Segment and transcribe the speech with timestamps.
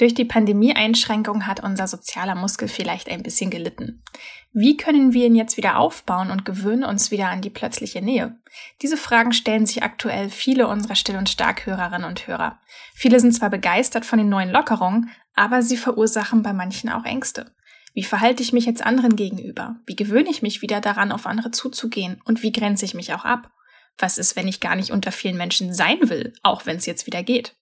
[0.00, 4.02] Durch die Pandemie-Einschränkung hat unser sozialer Muskel vielleicht ein bisschen gelitten.
[4.50, 8.40] Wie können wir ihn jetzt wieder aufbauen und gewöhnen uns wieder an die plötzliche Nähe?
[8.80, 12.58] Diese Fragen stellen sich aktuell viele unserer Still- und Stark-Hörerinnen und Hörer.
[12.94, 17.54] Viele sind zwar begeistert von den neuen Lockerungen, aber sie verursachen bei manchen auch Ängste.
[17.92, 19.76] Wie verhalte ich mich jetzt anderen gegenüber?
[19.84, 22.22] Wie gewöhne ich mich wieder daran, auf andere zuzugehen?
[22.24, 23.50] Und wie grenze ich mich auch ab?
[23.98, 27.06] Was ist, wenn ich gar nicht unter vielen Menschen sein will, auch wenn es jetzt
[27.06, 27.59] wieder geht?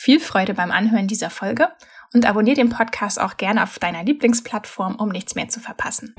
[0.00, 1.70] Viel Freude beim Anhören dieser Folge
[2.14, 6.14] und abonniere den Podcast auch gerne auf deiner Lieblingsplattform, um nichts mehr zu verpassen.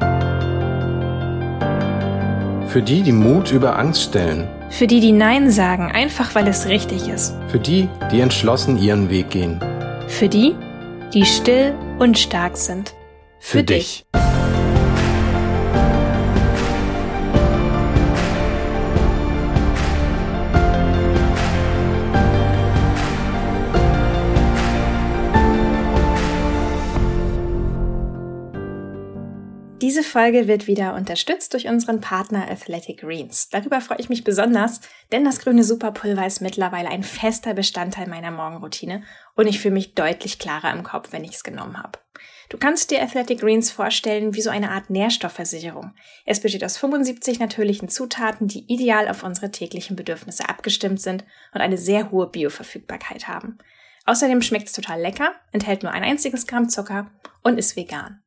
[2.68, 4.50] Für die, die Mut über Angst stellen.
[4.70, 7.38] Für die, die Nein sagen, einfach weil es richtig ist.
[7.48, 9.62] Für die, die entschlossen ihren Weg gehen.
[10.10, 10.58] Für die,
[11.14, 12.94] die still und stark sind.
[13.40, 14.06] Für, Für dich.
[14.14, 14.59] dich.
[30.10, 33.48] Folge wird wieder unterstützt durch unseren Partner Athletic Greens.
[33.50, 38.32] Darüber freue ich mich besonders, denn das grüne Superpulver ist mittlerweile ein fester Bestandteil meiner
[38.32, 39.04] Morgenroutine
[39.36, 42.00] und ich fühle mich deutlich klarer im Kopf, wenn ich es genommen habe.
[42.50, 45.94] Du kannst dir Athletic Greens vorstellen wie so eine Art Nährstoffversicherung.
[46.26, 51.24] Es besteht aus 75 natürlichen Zutaten, die ideal auf unsere täglichen Bedürfnisse abgestimmt sind
[51.54, 53.60] und eine sehr hohe Bioverfügbarkeit haben.
[54.06, 57.12] Außerdem schmeckt es total lecker, enthält nur ein einziges Gramm Zucker
[57.44, 58.24] und ist vegan.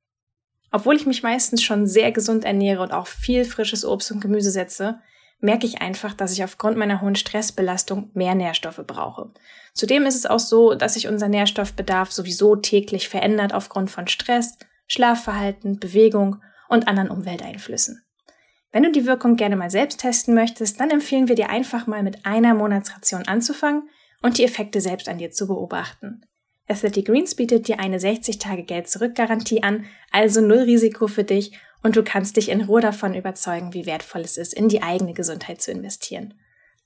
[0.72, 4.50] Obwohl ich mich meistens schon sehr gesund ernähre und auch viel frisches Obst und Gemüse
[4.50, 4.98] setze,
[5.40, 9.30] merke ich einfach, dass ich aufgrund meiner hohen Stressbelastung mehr Nährstoffe brauche.
[9.74, 14.56] Zudem ist es auch so, dass sich unser Nährstoffbedarf sowieso täglich verändert aufgrund von Stress,
[14.86, 18.02] Schlafverhalten, Bewegung und anderen Umwelteinflüssen.
[18.70, 22.02] Wenn du die Wirkung gerne mal selbst testen möchtest, dann empfehlen wir dir einfach mal
[22.02, 23.90] mit einer Monatsration anzufangen
[24.22, 26.22] und die Effekte selbst an dir zu beobachten.
[26.72, 32.36] Athletic Greens bietet dir eine 60-Tage-Geld-Zurück-Garantie an, also null Risiko für dich und du kannst
[32.36, 36.34] dich in Ruhe davon überzeugen, wie wertvoll es ist, in die eigene Gesundheit zu investieren.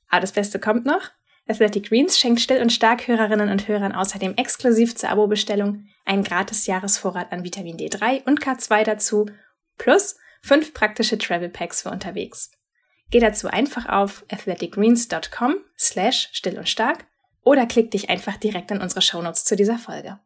[0.09, 1.11] Aber das Beste kommt noch.
[1.49, 7.31] Athletic Greens schenkt Still- und Stark-Hörerinnen und Hörern außerdem exklusiv zur Abo-Bestellung einen gratis Jahresvorrat
[7.31, 9.27] an Vitamin D3 und K2 dazu,
[9.79, 12.51] plus fünf praktische Travel Packs für unterwegs.
[13.11, 17.07] Geh dazu einfach auf athleticgreens.com slash still und stark
[17.47, 20.19] oder klick dich einfach direkt in unsere Shownotes zu dieser Folge.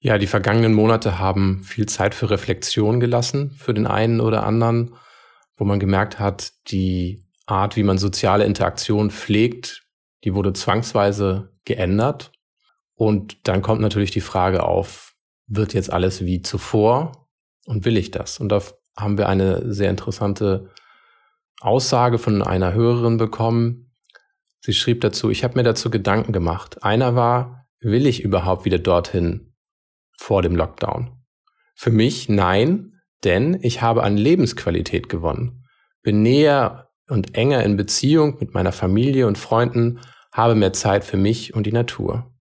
[0.00, 4.94] Ja, die vergangenen Monate haben viel Zeit für Reflexion gelassen für den einen oder anderen,
[5.54, 9.86] wo man gemerkt hat, die Art, wie man soziale Interaktion pflegt,
[10.24, 12.32] die wurde zwangsweise geändert.
[12.94, 15.14] Und dann kommt natürlich die Frage auf,
[15.46, 17.28] wird jetzt alles wie zuvor
[17.66, 18.40] und will ich das?
[18.40, 18.62] Und da
[18.96, 20.70] haben wir eine sehr interessante
[21.60, 23.85] Aussage von einer Hörerin bekommen,
[24.66, 26.82] Sie schrieb dazu, ich habe mir dazu Gedanken gemacht.
[26.82, 29.54] Einer war, will ich überhaupt wieder dorthin
[30.18, 31.22] vor dem Lockdown?
[31.76, 35.62] Für mich nein, denn ich habe an Lebensqualität gewonnen,
[36.02, 40.00] bin näher und enger in Beziehung mit meiner Familie und Freunden,
[40.32, 42.34] habe mehr Zeit für mich und die Natur.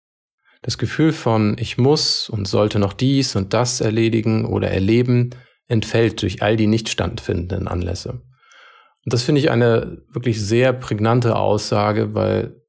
[0.64, 5.30] Das Gefühl von ich muss und sollte noch dies und das erledigen oder erleben
[5.68, 8.24] entfällt durch all die nicht standfindenden Anlässe.
[9.06, 12.62] Und das finde ich eine wirklich sehr prägnante Aussage, weil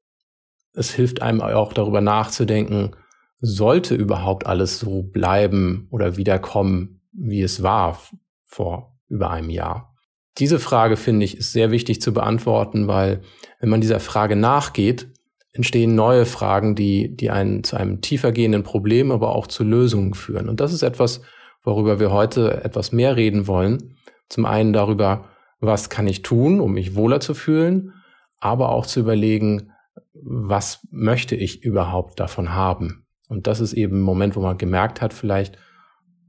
[0.73, 2.95] es hilft einem auch darüber nachzudenken,
[3.39, 7.99] sollte überhaupt alles so bleiben oder wiederkommen, wie es war
[8.45, 9.95] vor über einem Jahr?
[10.37, 13.21] Diese Frage, finde ich, ist sehr wichtig zu beantworten, weil
[13.59, 15.07] wenn man dieser Frage nachgeht,
[15.51, 20.13] entstehen neue Fragen, die, die einen zu einem tiefer gehenden Problem, aber auch zu Lösungen
[20.13, 20.49] führen.
[20.49, 21.21] Und das ist etwas,
[21.63, 23.97] worüber wir heute etwas mehr reden wollen.
[24.29, 25.29] Zum einen darüber,
[25.59, 27.93] was kann ich tun, um mich wohler zu fühlen,
[28.39, 29.71] aber auch zu überlegen,
[30.13, 33.05] was möchte ich überhaupt davon haben.
[33.29, 35.57] Und das ist eben ein Moment, wo man gemerkt hat, vielleicht,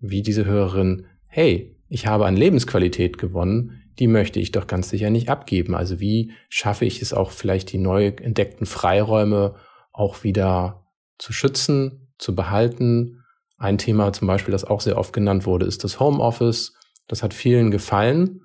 [0.00, 5.10] wie diese Hörerin, hey, ich habe an Lebensqualität gewonnen, die möchte ich doch ganz sicher
[5.10, 5.74] nicht abgeben.
[5.74, 9.56] Also wie schaffe ich es auch vielleicht die neu entdeckten Freiräume
[9.92, 10.86] auch wieder
[11.18, 13.24] zu schützen, zu behalten.
[13.56, 16.74] Ein Thema zum Beispiel, das auch sehr oft genannt wurde, ist das Homeoffice.
[17.08, 18.42] Das hat vielen gefallen.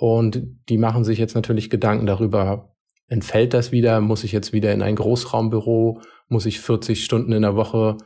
[0.00, 2.72] Und die machen sich jetzt natürlich Gedanken darüber,
[3.08, 4.00] entfällt das wieder?
[4.00, 6.00] Muss ich jetzt wieder in ein Großraumbüro?
[6.28, 7.96] Muss ich 40 Stunden in der Woche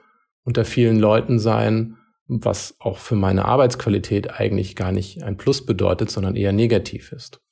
[0.42, 1.98] unter vielen Leuten sein?
[2.28, 7.42] Was auch für meine Arbeitsqualität eigentlich gar nicht ein Plus bedeutet, sondern eher negativ ist.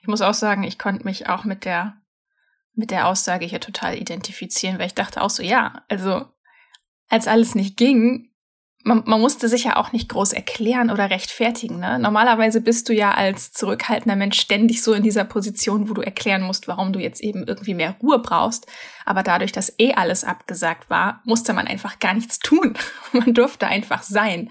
[0.00, 1.94] Ich muss auch sagen, ich konnte mich auch mit der,
[2.74, 6.24] mit der Aussage hier total identifizieren, weil ich dachte auch so, ja, also
[7.08, 8.29] als alles nicht ging,
[8.82, 11.80] man, man musste sich ja auch nicht groß erklären oder rechtfertigen.
[11.80, 11.98] Ne?
[11.98, 16.42] Normalerweise bist du ja als zurückhaltender Mensch ständig so in dieser Position, wo du erklären
[16.42, 18.66] musst, warum du jetzt eben irgendwie mehr Ruhe brauchst.
[19.04, 22.74] Aber dadurch, dass eh alles abgesagt war, musste man einfach gar nichts tun.
[23.12, 24.50] man durfte einfach sein.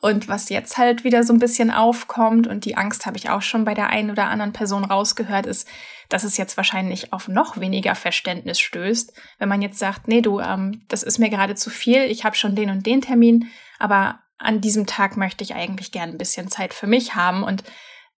[0.00, 3.42] Und was jetzt halt wieder so ein bisschen aufkommt, und die Angst habe ich auch
[3.42, 5.66] schon bei der einen oder anderen Person rausgehört, ist,
[6.08, 10.40] dass es jetzt wahrscheinlich auf noch weniger Verständnis stößt, wenn man jetzt sagt, nee, du,
[10.40, 13.48] ähm, das ist mir gerade zu viel, ich habe schon den und den Termin,
[13.78, 17.64] aber an diesem Tag möchte ich eigentlich gern ein bisschen Zeit für mich haben und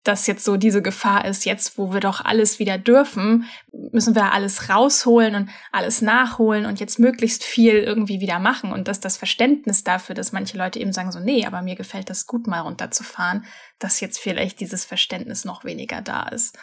[0.07, 3.45] dass jetzt so diese Gefahr ist, jetzt wo wir doch alles wieder dürfen,
[3.91, 8.87] müssen wir alles rausholen und alles nachholen und jetzt möglichst viel irgendwie wieder machen und
[8.87, 12.25] dass das Verständnis dafür, dass manche Leute eben sagen so, nee, aber mir gefällt das
[12.25, 13.45] gut mal runterzufahren,
[13.79, 16.57] dass jetzt vielleicht dieses Verständnis noch weniger da ist.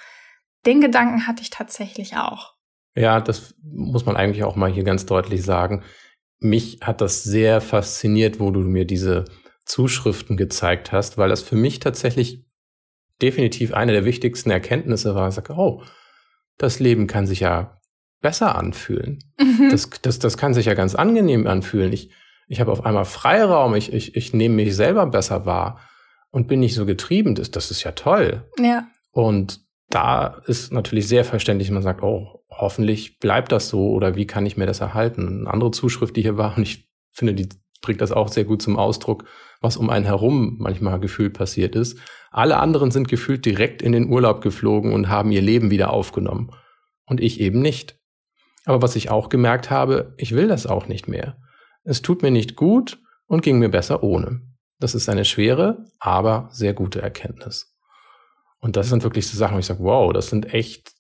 [0.67, 2.55] Den Gedanken hatte ich tatsächlich auch.
[2.95, 5.83] Ja, das muss man eigentlich auch mal hier ganz deutlich sagen.
[6.39, 9.25] Mich hat das sehr fasziniert, wo du mir diese
[9.65, 12.47] Zuschriften gezeigt hast, weil das für mich tatsächlich
[13.23, 15.29] definitiv eine der wichtigsten Erkenntnisse war.
[15.29, 15.83] Ich sage, oh,
[16.59, 17.81] das Leben kann sich ja
[18.21, 19.19] besser anfühlen.
[19.39, 19.69] Mhm.
[19.71, 21.93] Das, das, das kann sich ja ganz angenehm anfühlen.
[21.93, 22.11] Ich,
[22.47, 25.81] ich habe auf einmal Freiraum, ich, ich, ich nehme mich selber besser wahr
[26.31, 27.35] und bin nicht so getrieben.
[27.35, 28.49] Das, das ist ja toll.
[28.59, 28.87] Ja.
[29.11, 29.64] Und
[29.95, 34.47] da ist natürlich sehr verständlich, man sagt, oh, hoffentlich bleibt das so oder wie kann
[34.47, 35.41] ich mir das erhalten?
[35.41, 37.49] Eine andere Zuschrift, die hier war, und ich finde, die
[37.81, 39.25] bringt das auch sehr gut zum Ausdruck,
[39.61, 41.99] was um einen herum manchmal gefühlt passiert ist.
[42.31, 46.51] Alle anderen sind gefühlt direkt in den Urlaub geflogen und haben ihr Leben wieder aufgenommen.
[47.07, 47.99] Und ich eben nicht.
[48.65, 51.37] Aber was ich auch gemerkt habe, ich will das auch nicht mehr.
[51.85, 54.41] Es tut mir nicht gut und ging mir besser ohne.
[54.81, 57.74] Das ist eine schwere, aber sehr gute Erkenntnis.
[58.65, 60.95] Und das sind wirklich so Sachen, wo ich sage, wow, das sind echt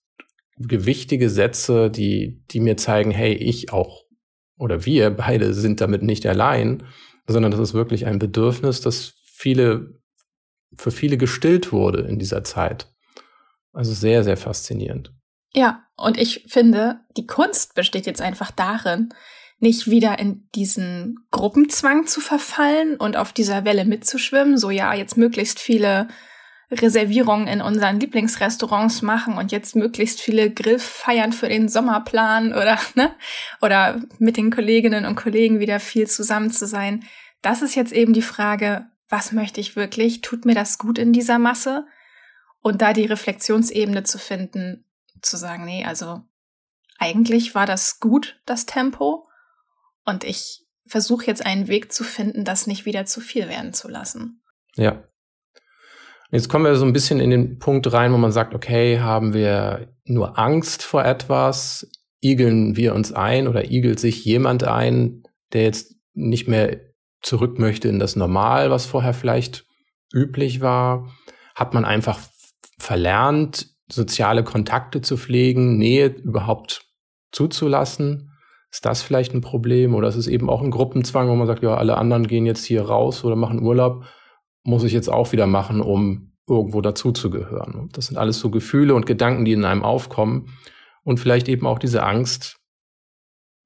[0.58, 4.04] gewichtige Sätze, die, die mir zeigen, hey, ich auch
[4.58, 6.82] oder wir beide sind damit nicht allein,
[7.26, 9.98] sondern das ist wirklich ein Bedürfnis, das viele,
[10.76, 12.92] für viele gestillt wurde in dieser Zeit.
[13.72, 15.14] Also sehr, sehr faszinierend.
[15.54, 19.08] Ja, und ich finde, die Kunst besteht jetzt einfach darin,
[19.58, 25.16] nicht wieder in diesen Gruppenzwang zu verfallen und auf dieser Welle mitzuschwimmen, so ja, jetzt
[25.16, 26.08] möglichst viele
[26.70, 32.78] Reservierungen in unseren Lieblingsrestaurants machen und jetzt möglichst viele Grillfeiern für den Sommer planen oder,
[32.94, 33.14] ne?
[33.60, 37.04] Oder mit den Kolleginnen und Kollegen wieder viel zusammen zu sein.
[37.42, 40.22] Das ist jetzt eben die Frage, was möchte ich wirklich?
[40.22, 41.86] Tut mir das gut in dieser Masse?
[42.60, 44.86] Und da die Reflexionsebene zu finden,
[45.20, 46.22] zu sagen, nee, also
[46.98, 49.28] eigentlich war das gut, das Tempo.
[50.06, 53.88] Und ich versuche jetzt einen Weg zu finden, das nicht wieder zu viel werden zu
[53.88, 54.42] lassen.
[54.76, 55.04] Ja,
[56.30, 59.34] Jetzt kommen wir so ein bisschen in den Punkt rein, wo man sagt, okay, haben
[59.34, 61.90] wir nur Angst vor etwas?
[62.22, 65.22] Igeln wir uns ein oder igelt sich jemand ein,
[65.52, 66.80] der jetzt nicht mehr
[67.22, 69.66] zurück möchte in das Normal, was vorher vielleicht
[70.12, 71.10] üblich war?
[71.54, 72.18] Hat man einfach
[72.78, 76.86] verlernt, soziale Kontakte zu pflegen, Nähe überhaupt
[77.32, 78.30] zuzulassen?
[78.70, 79.94] Ist das vielleicht ein Problem?
[79.94, 82.64] Oder ist es eben auch ein Gruppenzwang, wo man sagt, ja, alle anderen gehen jetzt
[82.64, 84.04] hier raus oder machen Urlaub
[84.64, 87.88] muss ich jetzt auch wieder machen, um irgendwo dazuzugehören.
[87.92, 90.48] Das sind alles so Gefühle und Gedanken, die in einem aufkommen.
[91.04, 92.56] Und vielleicht eben auch diese Angst,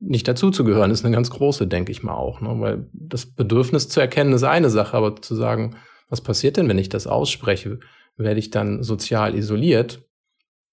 [0.00, 2.40] nicht dazuzugehören, ist eine ganz große, denke ich mal auch.
[2.40, 2.60] Ne?
[2.60, 5.76] Weil das Bedürfnis zu erkennen ist eine Sache, aber zu sagen,
[6.08, 7.80] was passiert denn, wenn ich das ausspreche?
[8.16, 10.04] Werde ich dann sozial isoliert?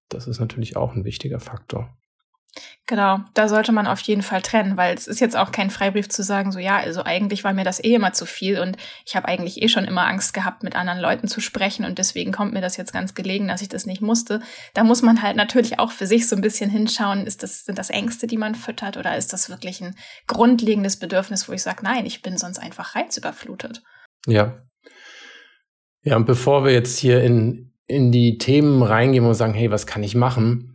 [0.10, 1.98] Das ist natürlich auch ein wichtiger Faktor.
[2.88, 6.08] Genau, da sollte man auf jeden Fall trennen, weil es ist jetzt auch kein Freibrief
[6.08, 9.16] zu sagen, so ja, also eigentlich war mir das eh immer zu viel und ich
[9.16, 12.54] habe eigentlich eh schon immer Angst gehabt, mit anderen Leuten zu sprechen und deswegen kommt
[12.54, 14.40] mir das jetzt ganz gelegen, dass ich das nicht musste.
[14.76, 17.80] Da muss man halt natürlich auch für sich so ein bisschen hinschauen, ist das, sind
[17.80, 19.96] das Ängste, die man füttert oder ist das wirklich ein
[20.28, 23.82] grundlegendes Bedürfnis, wo ich sage, nein, ich bin sonst einfach reizüberflutet.
[24.28, 24.62] Ja.
[26.04, 29.88] Ja, und bevor wir jetzt hier in, in die Themen reingehen und sagen, hey, was
[29.88, 30.75] kann ich machen?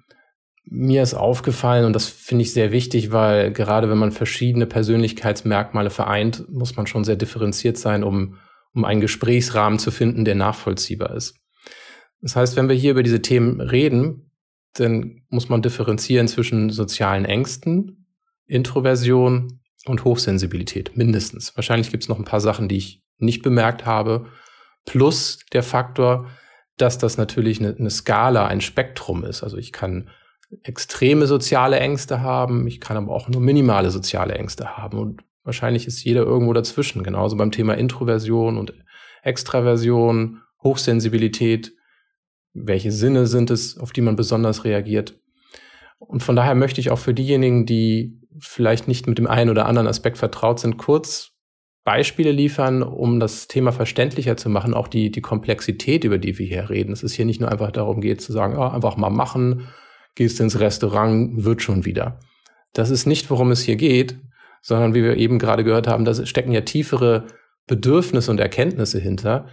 [0.70, 5.90] Mir ist aufgefallen, und das finde ich sehr wichtig, weil gerade wenn man verschiedene Persönlichkeitsmerkmale
[5.90, 8.36] vereint, muss man schon sehr differenziert sein, um,
[8.72, 11.34] um einen Gesprächsrahmen zu finden, der nachvollziehbar ist.
[12.22, 14.30] Das heißt, wenn wir hier über diese Themen reden,
[14.74, 18.06] dann muss man differenzieren zwischen sozialen Ängsten,
[18.46, 21.56] Introversion und Hochsensibilität, mindestens.
[21.56, 24.26] Wahrscheinlich gibt es noch ein paar Sachen, die ich nicht bemerkt habe,
[24.86, 26.28] plus der Faktor,
[26.76, 29.42] dass das natürlich eine, eine Skala, ein Spektrum ist.
[29.42, 30.10] Also ich kann
[30.62, 34.98] extreme soziale Ängste haben, ich kann aber auch nur minimale soziale Ängste haben.
[34.98, 37.02] Und wahrscheinlich ist jeder irgendwo dazwischen.
[37.02, 38.74] Genauso beim Thema Introversion und
[39.22, 41.72] Extraversion, Hochsensibilität.
[42.52, 45.20] Welche Sinne sind es, auf die man besonders reagiert?
[45.98, 49.66] Und von daher möchte ich auch für diejenigen, die vielleicht nicht mit dem einen oder
[49.66, 51.32] anderen Aspekt vertraut sind, kurz
[51.84, 56.46] Beispiele liefern, um das Thema verständlicher zu machen, auch die, die Komplexität, über die wir
[56.46, 56.92] hier reden.
[56.92, 59.68] Es ist hier nicht nur einfach darum geht zu sagen, oh, einfach mal machen,
[60.20, 62.20] gehst ins Restaurant, wird schon wieder.
[62.74, 64.18] Das ist nicht, worum es hier geht,
[64.60, 67.28] sondern wie wir eben gerade gehört haben, da stecken ja tiefere
[67.66, 69.48] Bedürfnisse und Erkenntnisse hinter,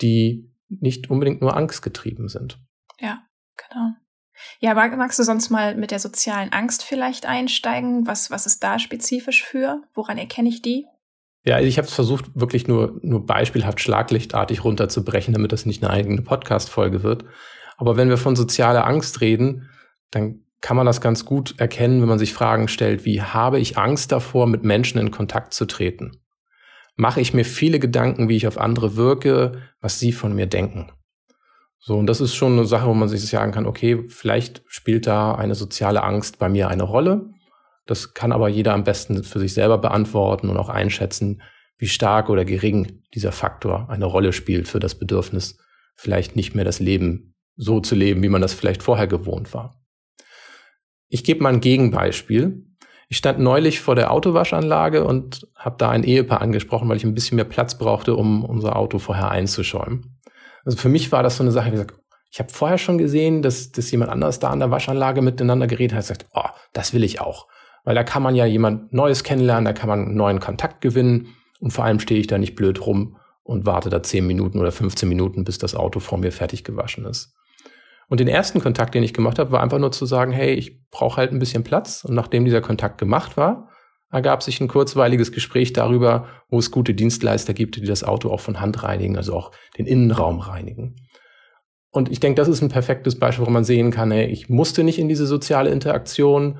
[0.00, 2.60] die nicht unbedingt nur angstgetrieben sind.
[3.00, 3.24] Ja,
[3.56, 3.94] genau.
[4.60, 8.06] Ja, magst du sonst mal mit der sozialen Angst vielleicht einsteigen?
[8.06, 9.82] Was, was ist da spezifisch für?
[9.92, 10.86] Woran erkenne ich die?
[11.44, 15.92] Ja, ich habe es versucht, wirklich nur, nur beispielhaft schlaglichtartig runterzubrechen, damit das nicht eine
[15.92, 17.24] eigene Podcast-Folge wird.
[17.76, 19.68] Aber wenn wir von sozialer Angst reden,
[20.12, 23.76] dann kann man das ganz gut erkennen, wenn man sich Fragen stellt, wie habe ich
[23.76, 26.12] Angst davor, mit Menschen in Kontakt zu treten?
[26.94, 30.92] Mache ich mir viele Gedanken, wie ich auf andere wirke, was sie von mir denken?
[31.80, 35.08] So, und das ist schon eine Sache, wo man sich sagen kann, okay, vielleicht spielt
[35.08, 37.30] da eine soziale Angst bei mir eine Rolle.
[37.86, 41.42] Das kann aber jeder am besten für sich selber beantworten und auch einschätzen,
[41.78, 45.58] wie stark oder gering dieser Faktor eine Rolle spielt für das Bedürfnis,
[45.96, 49.81] vielleicht nicht mehr das Leben so zu leben, wie man das vielleicht vorher gewohnt war.
[51.12, 52.64] Ich gebe mal ein Gegenbeispiel.
[53.10, 57.12] Ich stand neulich vor der Autowaschanlage und habe da ein Ehepaar angesprochen, weil ich ein
[57.12, 60.18] bisschen mehr Platz brauchte, um unser Auto vorher einzuschäumen.
[60.64, 61.84] Also für mich war das so eine Sache, wie
[62.30, 65.94] ich habe vorher schon gesehen, dass, dass jemand anderes da an der Waschanlage miteinander geredet
[65.94, 67.46] hat, sagt, oh, das will ich auch.
[67.84, 71.34] Weil da kann man ja jemand Neues kennenlernen, da kann man einen neuen Kontakt gewinnen
[71.60, 74.72] und vor allem stehe ich da nicht blöd rum und warte da 10 Minuten oder
[74.72, 77.34] 15 Minuten, bis das Auto vor mir fertig gewaschen ist.
[78.12, 80.86] Und den ersten Kontakt, den ich gemacht habe, war einfach nur zu sagen, hey, ich
[80.90, 82.04] brauche halt ein bisschen Platz.
[82.04, 83.70] Und nachdem dieser Kontakt gemacht war,
[84.10, 88.40] ergab sich ein kurzweiliges Gespräch darüber, wo es gute Dienstleister gibt, die das Auto auch
[88.40, 90.96] von Hand reinigen, also auch den Innenraum reinigen.
[91.90, 94.84] Und ich denke, das ist ein perfektes Beispiel, wo man sehen kann, hey, ich musste
[94.84, 96.58] nicht in diese soziale Interaktion.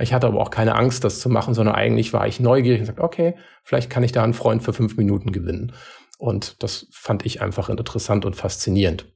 [0.00, 2.86] Ich hatte aber auch keine Angst, das zu machen, sondern eigentlich war ich neugierig und
[2.86, 5.74] sagte, okay, vielleicht kann ich da einen Freund für fünf Minuten gewinnen.
[6.18, 9.06] Und das fand ich einfach interessant und faszinierend.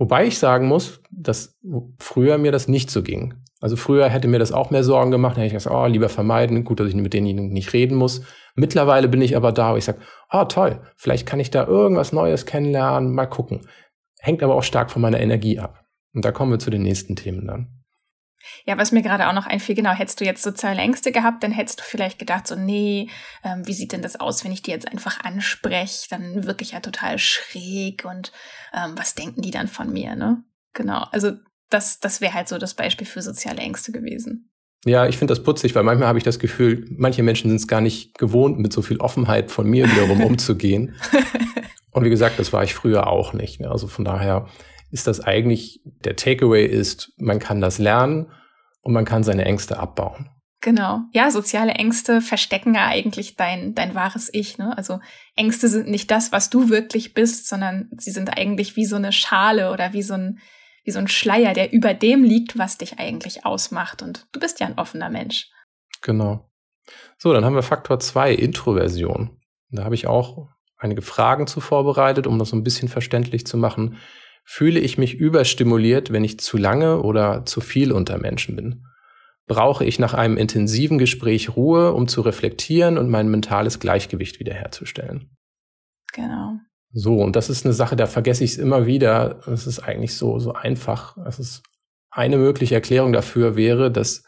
[0.00, 1.58] Wobei ich sagen muss, dass
[1.98, 3.34] früher mir das nicht so ging.
[3.60, 6.08] Also früher hätte mir das auch mehr Sorgen gemacht, dann hätte ich gesagt, oh, lieber
[6.08, 8.22] vermeiden, gut, dass ich mit denjenigen nicht reden muss.
[8.54, 9.98] Mittlerweile bin ich aber da, wo ich sage,
[10.32, 13.60] oh toll, vielleicht kann ich da irgendwas Neues kennenlernen, mal gucken.
[14.20, 15.84] Hängt aber auch stark von meiner Energie ab.
[16.14, 17.79] Und da kommen wir zu den nächsten Themen dann.
[18.66, 21.52] Ja, was mir gerade auch noch einfiel, genau, hättest du jetzt soziale Ängste gehabt, dann
[21.52, 23.08] hättest du vielleicht gedacht, so, nee,
[23.44, 26.08] ähm, wie sieht denn das aus, wenn ich die jetzt einfach anspreche?
[26.10, 28.32] Dann wirklich ja total schräg und
[28.72, 30.42] ähm, was denken die dann von mir, ne?
[30.72, 31.32] Genau, also
[31.68, 34.50] das, das wäre halt so das Beispiel für soziale Ängste gewesen.
[34.84, 37.68] Ja, ich finde das putzig, weil manchmal habe ich das Gefühl, manche Menschen sind es
[37.68, 40.94] gar nicht gewohnt, mit so viel Offenheit von mir wiederum umzugehen.
[41.90, 43.60] Und wie gesagt, das war ich früher auch nicht.
[43.60, 43.70] Ne?
[43.70, 44.48] Also von daher
[44.90, 48.30] ist das eigentlich, der Takeaway ist, man kann das lernen
[48.82, 50.30] und man kann seine Ängste abbauen.
[50.62, 51.00] Genau.
[51.12, 54.58] Ja, soziale Ängste verstecken ja eigentlich dein, dein wahres Ich.
[54.58, 54.76] Ne?
[54.76, 55.00] Also
[55.34, 59.12] Ängste sind nicht das, was du wirklich bist, sondern sie sind eigentlich wie so eine
[59.12, 60.38] Schale oder wie so ein,
[60.84, 64.02] wie so ein Schleier, der über dem liegt, was dich eigentlich ausmacht.
[64.02, 65.50] Und du bist ja ein offener Mensch.
[66.02, 66.50] Genau.
[67.16, 69.38] So, dann haben wir Faktor 2, Introversion.
[69.70, 73.56] Da habe ich auch einige Fragen zu vorbereitet, um das so ein bisschen verständlich zu
[73.56, 73.96] machen.
[74.52, 78.84] Fühle ich mich überstimuliert, wenn ich zu lange oder zu viel unter Menschen bin?
[79.46, 85.30] Brauche ich nach einem intensiven Gespräch Ruhe, um zu reflektieren und mein mentales Gleichgewicht wiederherzustellen?
[86.12, 86.56] Genau.
[86.90, 89.40] So, und das ist eine Sache, da vergesse ich es immer wieder.
[89.46, 91.16] Es ist eigentlich so, so einfach.
[91.28, 91.62] Es ist
[92.10, 94.24] eine mögliche Erklärung dafür wäre, dass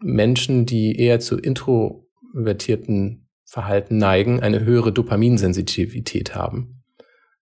[0.00, 6.81] Menschen, die eher zu introvertierten Verhalten neigen, eine höhere Dopaminsensitivität haben.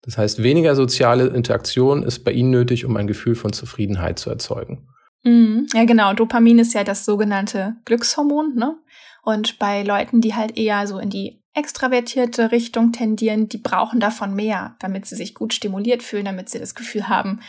[0.01, 4.29] Das heißt, weniger soziale Interaktion ist bei ihnen nötig, um ein Gefühl von Zufriedenheit zu
[4.29, 4.87] erzeugen.
[5.23, 5.67] Mhm.
[5.73, 6.13] Ja, genau.
[6.13, 8.77] Dopamin ist ja das sogenannte Glückshormon, ne?
[9.23, 14.33] Und bei Leuten, die halt eher so in die extravertierte Richtung tendieren, die brauchen davon
[14.33, 17.41] mehr, damit sie sich gut stimuliert fühlen, damit sie das Gefühl haben,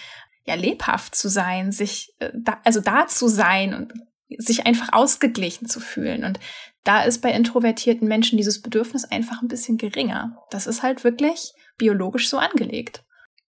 [0.45, 2.30] ja, lebhaft zu sein, sich, äh,
[2.64, 3.92] also da zu sein und
[4.38, 6.25] sich einfach ausgeglichen zu fühlen.
[6.25, 6.40] Und
[6.85, 10.38] da ist bei introvertierten Menschen dieses Bedürfnis einfach ein bisschen geringer.
[10.50, 13.03] Das ist halt wirklich biologisch so angelegt.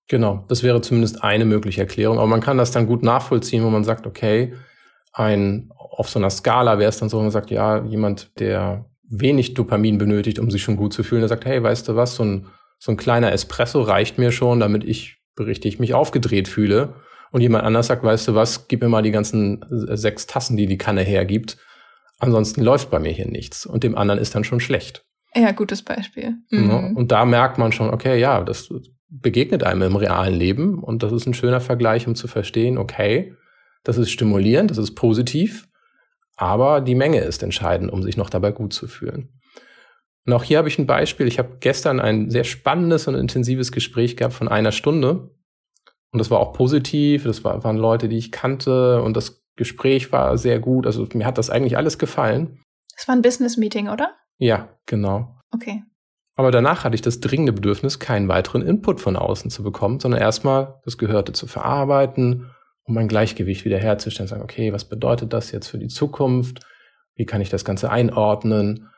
[0.08, 2.18] Genau, das wäre zumindest eine mögliche Erklärung.
[2.18, 4.54] Aber man kann das dann gut nachvollziehen, wo man sagt, okay,
[5.14, 8.86] ein, auf so einer Skala wäre es dann so, wo man sagt, ja, jemand, der
[9.04, 12.16] wenig Dopamin benötigt, um sich schon gut zu fühlen, der sagt, hey, weißt du was,
[12.16, 12.48] so ein,
[12.80, 16.96] so ein kleiner Espresso reicht mir schon, damit ich richtig mich aufgedreht fühle.
[17.32, 20.68] Und jemand anders sagt, weißt du was, gib mir mal die ganzen sechs Tassen, die
[20.68, 21.58] die Kanne hergibt.
[22.20, 23.66] Ansonsten läuft bei mir hier nichts.
[23.66, 25.06] Und dem anderen ist dann schon schlecht.
[25.34, 26.36] Ja, gutes Beispiel.
[26.50, 26.96] Mhm.
[26.96, 28.70] Und da merkt man schon, okay, ja, das
[29.10, 33.36] begegnet einem im realen Leben und das ist ein schöner Vergleich, um zu verstehen, okay,
[33.84, 35.68] das ist stimulierend, das ist positiv,
[36.38, 39.30] aber die Menge ist entscheidend, um sich noch dabei gut zu fühlen.
[40.26, 41.28] Und auch hier habe ich ein Beispiel.
[41.28, 45.32] Ich habe gestern ein sehr spannendes und intensives Gespräch gehabt von einer Stunde.
[46.12, 47.24] Und das war auch positiv.
[47.24, 49.02] Das war, waren Leute, die ich kannte.
[49.02, 50.86] Und das Gespräch war sehr gut.
[50.86, 52.60] Also mir hat das eigentlich alles gefallen.
[52.96, 54.14] Das war ein Business-Meeting, oder?
[54.42, 55.40] Ja, genau.
[55.52, 55.84] Okay.
[56.36, 60.20] Aber danach hatte ich das dringende Bedürfnis, keinen weiteren Input von außen zu bekommen, sondern
[60.20, 62.50] erstmal das Gehörte zu verarbeiten,
[62.84, 64.28] um mein Gleichgewicht wiederherzustellen.
[64.28, 66.66] Sagen, okay, was bedeutet das jetzt für die Zukunft?
[67.14, 68.90] Wie kann ich das Ganze einordnen?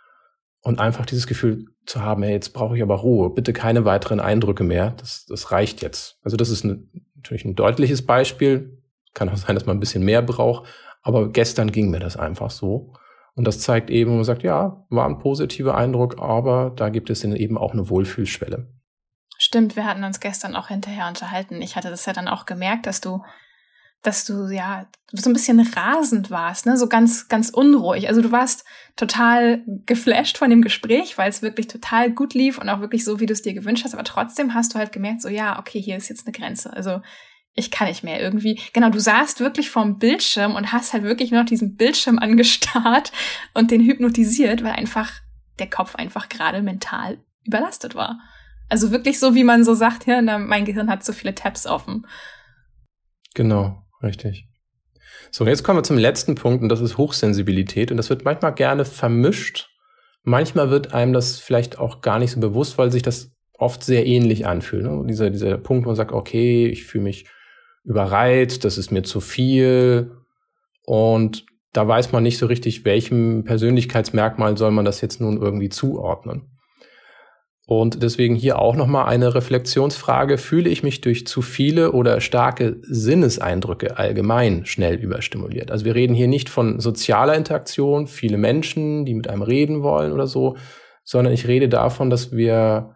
[0.62, 4.22] Und einfach dieses Gefühl zu haben, hey, jetzt brauche ich aber Ruhe, bitte keine weiteren
[4.22, 6.20] Eindrücke mehr, das, das reicht jetzt.
[6.24, 6.86] Also das ist eine,
[7.18, 8.82] natürlich ein deutliches Beispiel,
[9.14, 10.70] kann auch sein, dass man ein bisschen mehr braucht,
[11.02, 12.94] aber gestern ging mir das einfach so.
[13.36, 17.24] Und das zeigt eben, man sagt, ja, war ein positiver Eindruck, aber da gibt es
[17.24, 18.68] eben auch eine Wohlfühlschwelle.
[19.38, 21.62] Stimmt, wir hatten uns gestern auch hinterher unterhalten.
[21.62, 23.24] Ich hatte das ja dann auch gemerkt, dass du
[24.04, 28.10] dass du ja so ein bisschen rasend warst, ne, so ganz ganz unruhig.
[28.10, 28.66] Also du warst
[28.98, 33.22] total geflasht von dem Gespräch, weil es wirklich total gut lief und auch wirklich so,
[33.22, 33.94] wie du es dir gewünscht hast.
[33.94, 36.74] Aber trotzdem hast du halt gemerkt, so ja, okay, hier ist jetzt eine Grenze.
[36.74, 37.00] Also
[37.56, 38.60] ich kann nicht mehr irgendwie.
[38.74, 43.12] Genau, du saßt wirklich vorm Bildschirm und hast halt wirklich nur noch diesen Bildschirm angestarrt
[43.54, 45.12] und den hypnotisiert, weil einfach
[45.60, 48.20] der Kopf einfach gerade mental überlastet war.
[48.70, 52.08] Also wirklich so, wie man so sagt, ja, mein Gehirn hat so viele Tabs offen.
[53.36, 53.84] Genau.
[54.04, 54.48] Richtig.
[55.32, 58.54] So, jetzt kommen wir zum letzten Punkt und das ist Hochsensibilität und das wird manchmal
[58.54, 59.70] gerne vermischt.
[60.24, 64.06] Manchmal wird einem das vielleicht auch gar nicht so bewusst, weil sich das oft sehr
[64.06, 64.84] ähnlich anfühlt.
[64.84, 65.04] Ne?
[65.08, 67.26] Dieser, dieser Punkt, wo man sagt, okay, ich fühle mich
[67.84, 70.12] überreizt, das ist mir zu viel
[70.86, 75.70] und da weiß man nicht so richtig, welchem Persönlichkeitsmerkmal soll man das jetzt nun irgendwie
[75.70, 76.54] zuordnen.
[77.66, 80.38] Und deswegen hier auch nochmal eine Reflexionsfrage.
[80.38, 85.72] Fühle ich mich durch zu viele oder starke Sinneseindrücke allgemein schnell überstimuliert?
[85.72, 90.12] Also wir reden hier nicht von sozialer Interaktion, viele Menschen, die mit einem reden wollen
[90.12, 90.58] oder so,
[91.06, 92.96] sondern ich rede davon, dass wir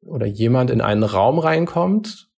[0.00, 2.31] oder jemand in einen Raum reinkommt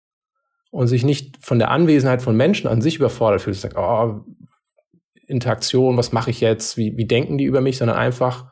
[0.72, 4.24] und sich nicht von der Anwesenheit von Menschen an sich überfordert fühlt, sagt, oh,
[5.26, 8.50] Interaktion, was mache ich jetzt, wie, wie denken die über mich, sondern einfach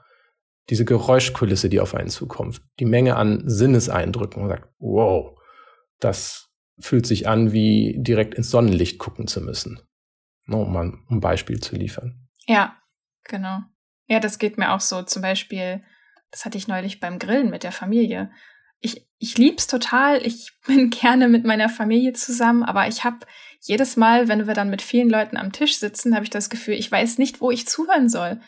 [0.68, 5.38] diese Geräuschkulisse, die auf einen zukommt, die Menge an Sinneseindrücken und sagt, wow,
[5.98, 9.80] das fühlt sich an, wie direkt ins Sonnenlicht gucken zu müssen.
[10.46, 12.28] Um mal ein Beispiel zu liefern.
[12.46, 12.76] Ja,
[13.24, 13.60] genau.
[14.08, 15.02] Ja, das geht mir auch so.
[15.02, 15.82] Zum Beispiel,
[16.30, 18.30] das hatte ich neulich beim Grillen mit der Familie.
[18.80, 20.24] Ich, ich lieb's total.
[20.26, 23.18] Ich bin gerne mit meiner Familie zusammen, aber ich habe
[23.62, 26.74] jedes Mal, wenn wir dann mit vielen Leuten am Tisch sitzen, habe ich das Gefühl,
[26.74, 28.40] ich weiß nicht, wo ich zuhören soll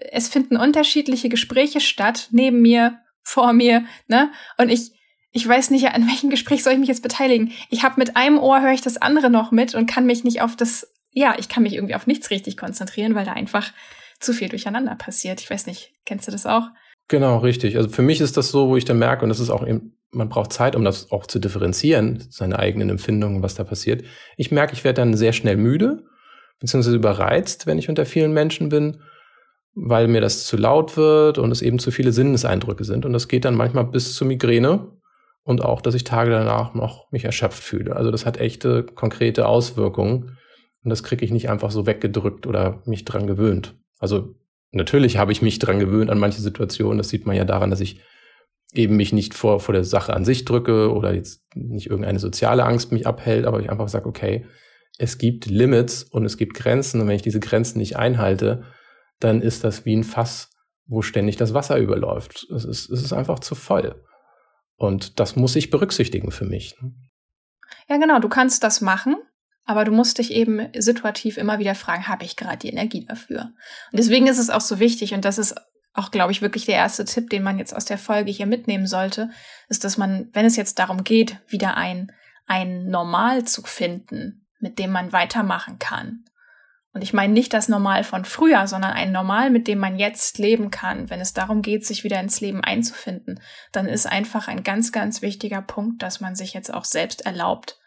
[0.00, 4.30] es finden unterschiedliche Gespräche statt, neben mir, vor mir, ne?
[4.56, 4.92] Und ich,
[5.32, 7.52] ich weiß nicht, an welchem Gespräch soll ich mich jetzt beteiligen.
[7.70, 10.40] Ich habe mit einem Ohr höre ich das andere noch mit und kann mich nicht
[10.40, 13.72] auf das, ja, ich kann mich irgendwie auf nichts richtig konzentrieren, weil da einfach
[14.20, 15.40] zu viel durcheinander passiert.
[15.40, 16.68] Ich weiß nicht, kennst du das auch?
[17.08, 17.76] Genau, richtig.
[17.76, 19.96] Also für mich ist das so, wo ich dann merke, und das ist auch eben,
[20.10, 24.04] man braucht Zeit, um das auch zu differenzieren, seine eigenen Empfindungen, was da passiert.
[24.36, 26.04] Ich merke, ich werde dann sehr schnell müde,
[26.58, 28.98] beziehungsweise überreizt, wenn ich unter vielen Menschen bin
[29.76, 33.04] weil mir das zu laut wird und es eben zu viele Sinneseindrücke sind.
[33.04, 34.88] Und das geht dann manchmal bis zur Migräne
[35.42, 37.94] und auch, dass ich Tage danach noch mich erschöpft fühle.
[37.94, 40.38] Also das hat echte, konkrete Auswirkungen.
[40.82, 43.74] Und das kriege ich nicht einfach so weggedrückt oder mich dran gewöhnt.
[43.98, 44.34] Also
[44.72, 46.98] natürlich habe ich mich dran gewöhnt an manche Situationen.
[46.98, 48.00] Das sieht man ja daran, dass ich
[48.72, 52.64] eben mich nicht vor, vor der Sache an sich drücke oder jetzt nicht irgendeine soziale
[52.64, 54.46] Angst mich abhält, aber ich einfach sage, okay,
[54.98, 58.64] es gibt Limits und es gibt Grenzen und wenn ich diese Grenzen nicht einhalte,
[59.20, 60.50] dann ist das wie ein Fass,
[60.86, 62.46] wo ständig das Wasser überläuft.
[62.54, 64.02] Es ist, es ist einfach zu voll.
[64.76, 66.76] Und das muss ich berücksichtigen für mich.
[66.80, 66.92] Ne?
[67.88, 69.16] Ja, genau, du kannst das machen,
[69.66, 73.52] aber du musst dich eben situativ immer wieder fragen, habe ich gerade die Energie dafür?
[73.92, 75.54] Und deswegen ist es auch so wichtig, und das ist
[75.92, 78.86] auch, glaube ich, wirklich der erste Tipp, den man jetzt aus der Folge hier mitnehmen
[78.86, 79.30] sollte,
[79.68, 82.12] ist, dass man, wenn es jetzt darum geht, wieder ein,
[82.46, 86.24] ein Normal zu finden, mit dem man weitermachen kann,
[86.96, 90.38] und ich meine nicht das Normal von früher, sondern ein Normal, mit dem man jetzt
[90.38, 93.38] leben kann, wenn es darum geht, sich wieder ins Leben einzufinden,
[93.70, 97.78] dann ist einfach ein ganz, ganz wichtiger Punkt, dass man sich jetzt auch selbst erlaubt,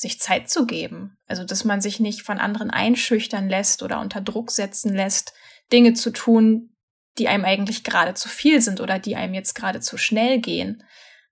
[0.00, 1.18] sich Zeit zu geben.
[1.26, 5.34] Also, dass man sich nicht von anderen einschüchtern lässt oder unter Druck setzen lässt,
[5.72, 6.74] Dinge zu tun,
[7.18, 10.82] die einem eigentlich gerade zu viel sind oder die einem jetzt gerade zu schnell gehen.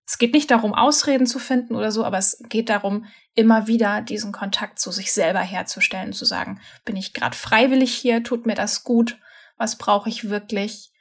[0.07, 4.03] Es geht nicht darum, Ausreden zu finden oder so, aber es geht darum, immer wieder
[4.03, 8.55] diesen Kontakt zu sich selber herzustellen, zu sagen, bin ich gerade freiwillig hier, tut mir
[8.55, 9.19] das gut,
[9.57, 10.93] was brauche ich wirklich,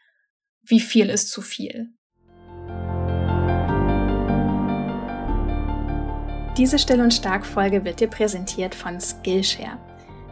[0.62, 1.97] wie viel ist zu viel.
[6.58, 9.78] Diese Still- und Stark-Folge wird dir präsentiert von Skillshare.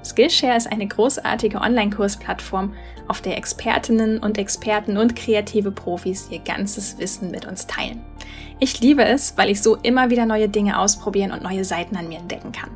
[0.04, 2.74] Skillshare ist eine großartige Online-Kursplattform,
[3.08, 8.04] auf der Expertinnen und Experten und kreative Profis ihr ganzes Wissen mit uns teilen.
[8.60, 12.08] Ich liebe es, weil ich so immer wieder neue Dinge ausprobieren und neue Seiten an
[12.08, 12.72] mir entdecken kann.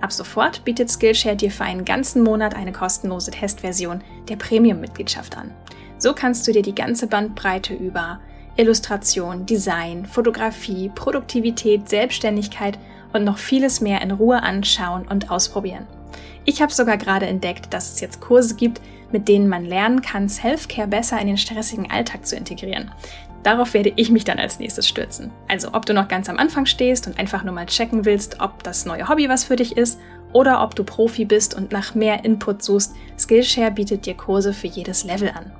[0.00, 5.52] Ab sofort bietet Skillshare dir für einen ganzen Monat eine kostenlose Testversion der Premium-Mitgliedschaft an.
[5.98, 8.18] So kannst du dir die ganze Bandbreite über
[8.56, 12.76] Illustration, Design, Fotografie, Produktivität, Selbstständigkeit
[13.12, 15.86] und noch vieles mehr in Ruhe anschauen und ausprobieren.
[16.44, 18.80] Ich habe sogar gerade entdeckt, dass es jetzt Kurse gibt,
[19.12, 22.90] mit denen man lernen kann, Self-Care besser in den stressigen Alltag zu integrieren.
[23.42, 25.30] Darauf werde ich mich dann als nächstes stürzen.
[25.46, 28.62] Also ob du noch ganz am Anfang stehst und einfach nur mal checken willst, ob
[28.62, 29.98] das neue Hobby was für dich ist,
[30.32, 34.66] oder ob du Profi bist und nach mehr Input suchst, Skillshare bietet dir Kurse für
[34.66, 35.52] jedes Level an.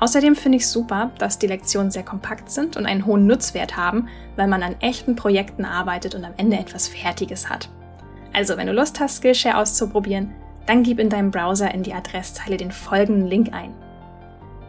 [0.00, 4.08] Außerdem finde ich super, dass die Lektionen sehr kompakt sind und einen hohen Nutzwert haben,
[4.34, 7.68] weil man an echten Projekten arbeitet und am Ende etwas Fertiges hat.
[8.32, 10.32] Also, wenn du Lust hast, Skillshare auszuprobieren,
[10.66, 13.74] dann gib in deinem Browser in die Adresszeile den folgenden Link ein: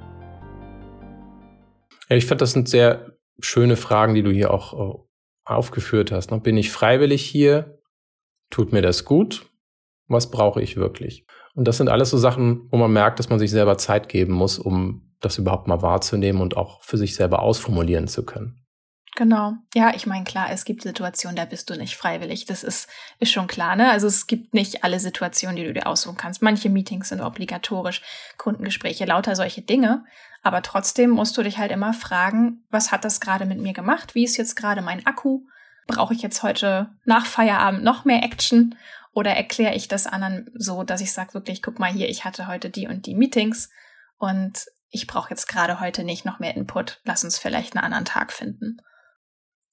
[2.08, 4.98] Ja, ich fand, das sind sehr schöne Fragen, die du hier auch äh,
[5.44, 6.30] aufgeführt hast.
[6.42, 7.78] Bin ich freiwillig hier?
[8.50, 9.46] Tut mir das gut?
[10.08, 11.26] Was brauche ich wirklich?
[11.54, 14.32] Und das sind alles so Sachen, wo man merkt, dass man sich selber Zeit geben
[14.32, 18.64] muss, um das überhaupt mal wahrzunehmen und auch für sich selber ausformulieren zu können.
[19.20, 19.58] Genau.
[19.74, 22.46] Ja, ich meine, klar, es gibt Situationen, da bist du nicht freiwillig.
[22.46, 23.90] Das ist, ist schon klar, ne?
[23.90, 26.40] Also es gibt nicht alle Situationen, die du dir aussuchen kannst.
[26.40, 28.00] Manche Meetings sind obligatorisch,
[28.38, 30.06] Kundengespräche, lauter solche Dinge.
[30.42, 34.14] Aber trotzdem musst du dich halt immer fragen, was hat das gerade mit mir gemacht?
[34.14, 35.40] Wie ist jetzt gerade mein Akku?
[35.86, 38.74] Brauche ich jetzt heute nach Feierabend noch mehr Action?
[39.12, 42.46] Oder erkläre ich das anderen so, dass ich sage wirklich, guck mal hier, ich hatte
[42.46, 43.68] heute die und die Meetings
[44.16, 47.02] und ich brauche jetzt gerade heute nicht noch mehr Input.
[47.04, 48.78] Lass uns vielleicht einen anderen Tag finden.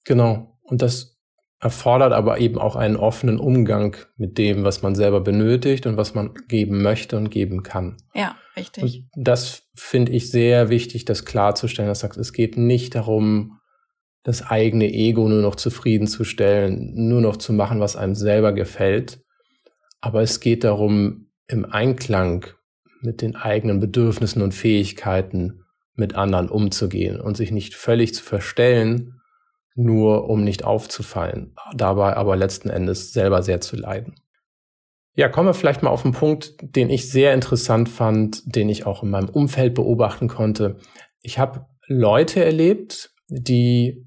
[0.08, 0.58] Genau.
[0.62, 1.18] Und das
[1.60, 6.14] erfordert aber eben auch einen offenen Umgang mit dem, was man selber benötigt und was
[6.14, 7.98] man geben möchte und geben kann.
[8.14, 9.04] Ja, richtig.
[9.14, 13.58] Und das finde ich sehr wichtig, das klarzustellen, dass du sagst, es geht nicht darum,
[14.22, 19.20] das eigene Ego nur noch zufriedenzustellen, nur noch zu machen, was einem selber gefällt.
[20.00, 22.46] Aber es geht darum, im Einklang
[23.02, 25.64] mit den eigenen Bedürfnissen und Fähigkeiten
[25.96, 29.17] mit anderen umzugehen und sich nicht völlig zu verstellen,
[29.78, 34.16] nur um nicht aufzufallen, dabei aber letzten Endes selber sehr zu leiden.
[35.14, 38.86] Ja, kommen wir vielleicht mal auf einen Punkt, den ich sehr interessant fand, den ich
[38.86, 40.78] auch in meinem Umfeld beobachten konnte.
[41.22, 44.06] Ich habe Leute erlebt, die,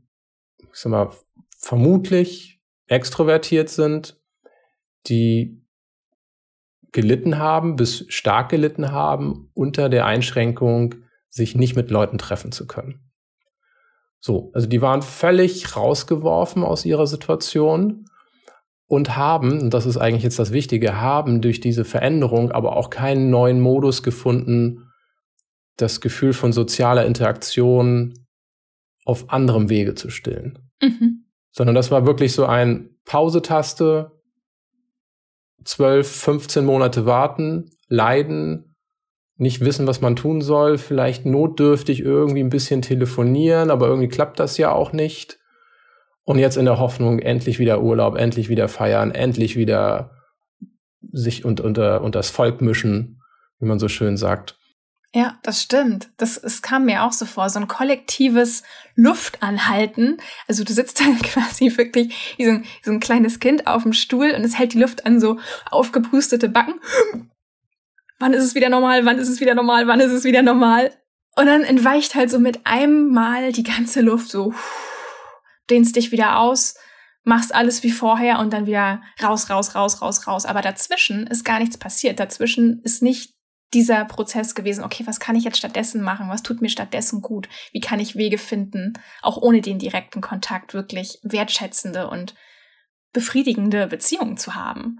[0.59, 1.09] ich sag mal,
[1.57, 4.21] vermutlich extrovertiert sind,
[5.07, 5.65] die
[6.91, 10.95] gelitten haben, bis stark gelitten haben unter der Einschränkung,
[11.29, 13.10] sich nicht mit Leuten treffen zu können.
[14.21, 18.05] So, also die waren völlig rausgeworfen aus ihrer Situation
[18.85, 22.91] und haben, und das ist eigentlich jetzt das Wichtige, haben durch diese Veränderung aber auch
[22.91, 24.91] keinen neuen Modus gefunden,
[25.77, 28.13] das Gefühl von sozialer Interaktion
[29.05, 30.59] auf anderem Wege zu stillen.
[30.81, 31.25] Mhm.
[31.51, 34.11] Sondern das war wirklich so ein Pausetaste,
[35.63, 38.70] 12, 15 Monate warten, leiden,
[39.41, 44.39] nicht wissen, was man tun soll, vielleicht notdürftig irgendwie ein bisschen telefonieren, aber irgendwie klappt
[44.39, 45.39] das ja auch nicht.
[46.23, 50.11] Und jetzt in der Hoffnung, endlich wieder Urlaub, endlich wieder feiern, endlich wieder
[51.11, 53.19] sich und unter, unter das Volk mischen,
[53.59, 54.59] wie man so schön sagt.
[55.11, 56.11] Ja, das stimmt.
[56.17, 58.61] Das, es kam mir auch so vor, so ein kollektives
[58.95, 60.21] Luftanhalten.
[60.47, 63.93] Also du sitzt dann quasi wirklich wie so ein, so ein kleines Kind auf dem
[63.93, 65.39] Stuhl und es hält die Luft an so
[65.71, 66.79] aufgepustete Backen
[68.21, 70.91] wann ist es wieder normal, wann ist es wieder normal, wann ist es wieder normal.
[71.35, 74.53] Und dann entweicht halt so mit einem Mal die ganze Luft so,
[75.69, 76.75] dehnst dich wieder aus,
[77.23, 80.45] machst alles wie vorher und dann wieder raus, raus, raus, raus, raus.
[80.45, 82.19] Aber dazwischen ist gar nichts passiert.
[82.19, 83.33] Dazwischen ist nicht
[83.73, 86.29] dieser Prozess gewesen, okay, was kann ich jetzt stattdessen machen?
[86.29, 87.47] Was tut mir stattdessen gut?
[87.71, 92.35] Wie kann ich Wege finden, auch ohne den direkten Kontakt wirklich wertschätzende und
[93.13, 94.99] befriedigende Beziehungen zu haben?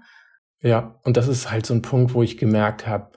[0.62, 3.12] Ja, und das ist halt so ein Punkt, wo ich gemerkt habe,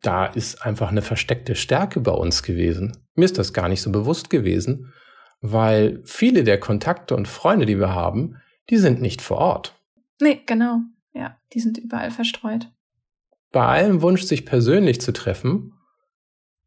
[0.00, 2.96] da ist einfach eine versteckte Stärke bei uns gewesen.
[3.14, 4.92] Mir ist das gar nicht so bewusst gewesen,
[5.40, 8.36] weil viele der Kontakte und Freunde, die wir haben,
[8.70, 9.74] die sind nicht vor Ort.
[10.20, 10.80] Nee, genau.
[11.12, 12.70] Ja, die sind überall verstreut.
[13.52, 15.72] Bei allem Wunsch, sich persönlich zu treffen,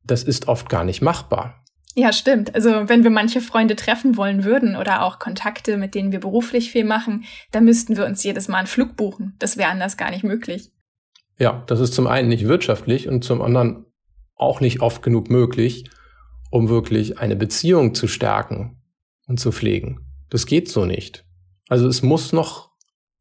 [0.03, 1.63] das ist oft gar nicht machbar.
[1.99, 2.55] Ja, stimmt.
[2.55, 6.71] Also wenn wir manche Freunde treffen wollen würden oder auch Kontakte, mit denen wir beruflich
[6.71, 9.35] viel machen, dann müssten wir uns jedes Mal einen Flug buchen.
[9.37, 10.71] Das wäre anders gar nicht möglich.
[11.37, 13.85] Ja, das ist zum einen nicht wirtschaftlich und zum anderen
[14.35, 15.89] auch nicht oft genug möglich,
[16.51, 18.81] um wirklich eine Beziehung zu stärken
[19.27, 19.99] und zu pflegen.
[20.29, 21.25] Das geht so nicht.
[21.67, 22.69] Also es muss noch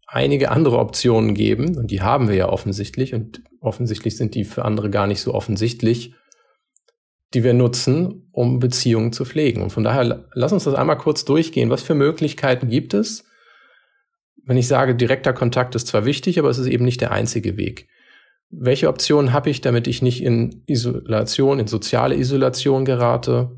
[0.07, 4.65] einige andere Optionen geben und die haben wir ja offensichtlich und offensichtlich sind die für
[4.65, 6.15] andere gar nicht so offensichtlich,
[7.35, 9.63] die wir nutzen, um Beziehungen zu pflegen.
[9.63, 11.71] Und von daher lass uns das einmal kurz durchgehen.
[11.71, 13.25] Was für Möglichkeiten gibt es?
[14.45, 17.57] Wenn ich sage, direkter Kontakt ist zwar wichtig, aber es ist eben nicht der einzige
[17.57, 17.89] Weg.
[18.51, 23.51] Welche Optionen habe ich, damit ich nicht in Isolation, in soziale Isolation gerate?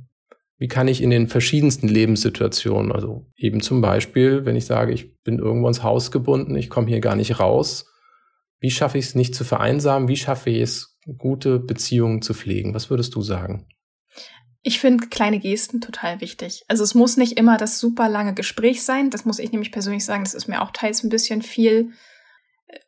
[0.58, 5.20] Wie kann ich in den verschiedensten Lebenssituationen, also eben zum Beispiel, wenn ich sage, ich
[5.22, 7.86] bin irgendwo ins Haus gebunden, ich komme hier gar nicht raus,
[8.58, 10.08] wie schaffe ich es nicht zu vereinsamen?
[10.08, 12.74] Wie schaffe ich es, gute Beziehungen zu pflegen?
[12.74, 13.66] Was würdest du sagen?
[14.62, 16.64] Ich finde kleine Gesten total wichtig.
[16.68, 19.08] Also es muss nicht immer das super lange Gespräch sein.
[19.10, 21.92] Das muss ich nämlich persönlich sagen, das ist mir auch teils ein bisschen viel.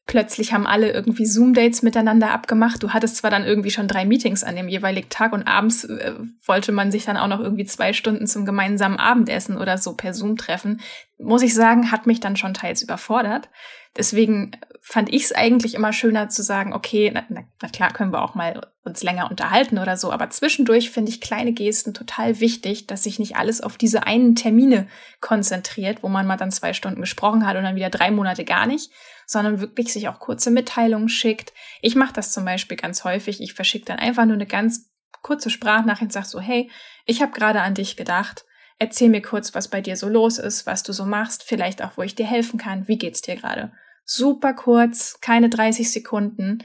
[0.07, 2.83] Plötzlich haben alle irgendwie Zoom-Dates miteinander abgemacht.
[2.83, 6.15] Du hattest zwar dann irgendwie schon drei Meetings an dem jeweiligen Tag und abends äh,
[6.45, 10.13] wollte man sich dann auch noch irgendwie zwei Stunden zum gemeinsamen Abendessen oder so per
[10.13, 10.81] Zoom treffen.
[11.19, 13.49] Muss ich sagen, hat mich dann schon teils überfordert.
[13.97, 18.23] Deswegen fand ich es eigentlich immer schöner zu sagen, okay, na, na, klar können wir
[18.23, 22.89] auch mal uns länger unterhalten oder so, aber zwischendurch finde ich kleine Gesten total wichtig,
[22.89, 24.89] dass sich nicht alles auf diese einen Termine
[25.21, 28.67] konzentriert, wo man mal dann zwei Stunden gesprochen hat und dann wieder drei Monate gar
[28.67, 28.91] nicht,
[29.27, 31.53] sondern wirklich sich auch kurze Mitteilungen schickt.
[31.81, 33.41] Ich mache das zum Beispiel ganz häufig.
[33.41, 34.91] Ich verschicke dann einfach nur eine ganz
[35.23, 36.71] kurze Sprachnachricht und sage so, hey,
[37.07, 38.45] ich habe gerade an dich gedacht.
[38.79, 41.97] Erzähl mir kurz, was bei dir so los ist, was du so machst, vielleicht auch,
[41.97, 42.89] wo ich dir helfen kann.
[42.89, 43.73] Wie geht's dir gerade?
[44.05, 46.65] super kurz, keine 30 Sekunden,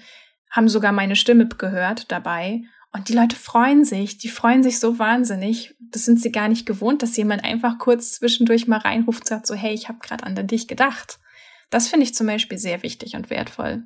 [0.50, 2.64] haben sogar meine Stimme gehört dabei.
[2.94, 5.76] Und die Leute freuen sich, die freuen sich so wahnsinnig.
[5.92, 9.48] Das sind sie gar nicht gewohnt, dass jemand einfach kurz zwischendurch mal reinruft und sagt
[9.48, 11.20] so, hey, ich habe gerade an dich gedacht.
[11.70, 13.84] Das finde ich zum Beispiel sehr wichtig und wertvoll.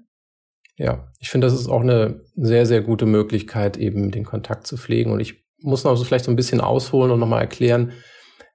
[0.77, 4.77] Ja, ich finde, das ist auch eine sehr, sehr gute Möglichkeit, eben den Kontakt zu
[4.77, 5.11] pflegen.
[5.11, 7.93] Und ich muss noch so vielleicht so ein bisschen ausholen und nochmal erklären,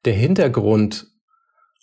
[0.05, 1.07] der Hintergrund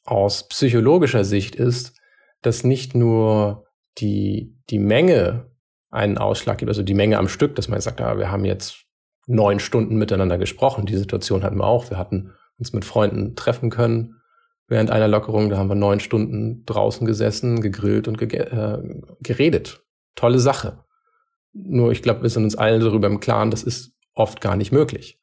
[0.06, 1.98] aus psychologischer Sicht ist,
[2.42, 3.68] dass nicht nur
[4.00, 5.50] die, die Menge
[5.92, 8.86] einen Ausschlag gibt, also die Menge am Stück, dass man sagt, ah, wir haben jetzt
[9.28, 10.86] neun Stunden miteinander gesprochen.
[10.86, 11.90] Die Situation hatten wir auch.
[11.90, 14.16] Wir hatten uns mit Freunden treffen können
[14.68, 15.50] während einer Lockerung.
[15.50, 18.82] Da haben wir neun Stunden draußen gesessen, gegrillt und ge äh,
[19.22, 19.84] geredet.
[20.16, 20.84] Tolle Sache.
[21.54, 24.72] Nur ich glaube, wir sind uns allen darüber im Klaren, das ist oft gar nicht
[24.72, 25.20] möglich.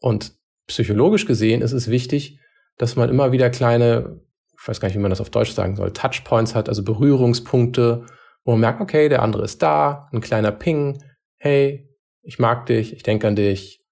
[0.00, 0.32] Und
[0.66, 2.40] psychologisch gesehen ist es wichtig,
[2.78, 4.20] dass man immer wieder kleine
[4.66, 8.06] ich weiß gar nicht, wie man das auf Deutsch sagen soll, Touchpoints hat, also Berührungspunkte,
[8.44, 11.02] wo man merkt, okay, der andere ist da, ein kleiner Ping,
[11.36, 11.88] hey,
[12.22, 13.84] ich mag dich, ich denke an dich,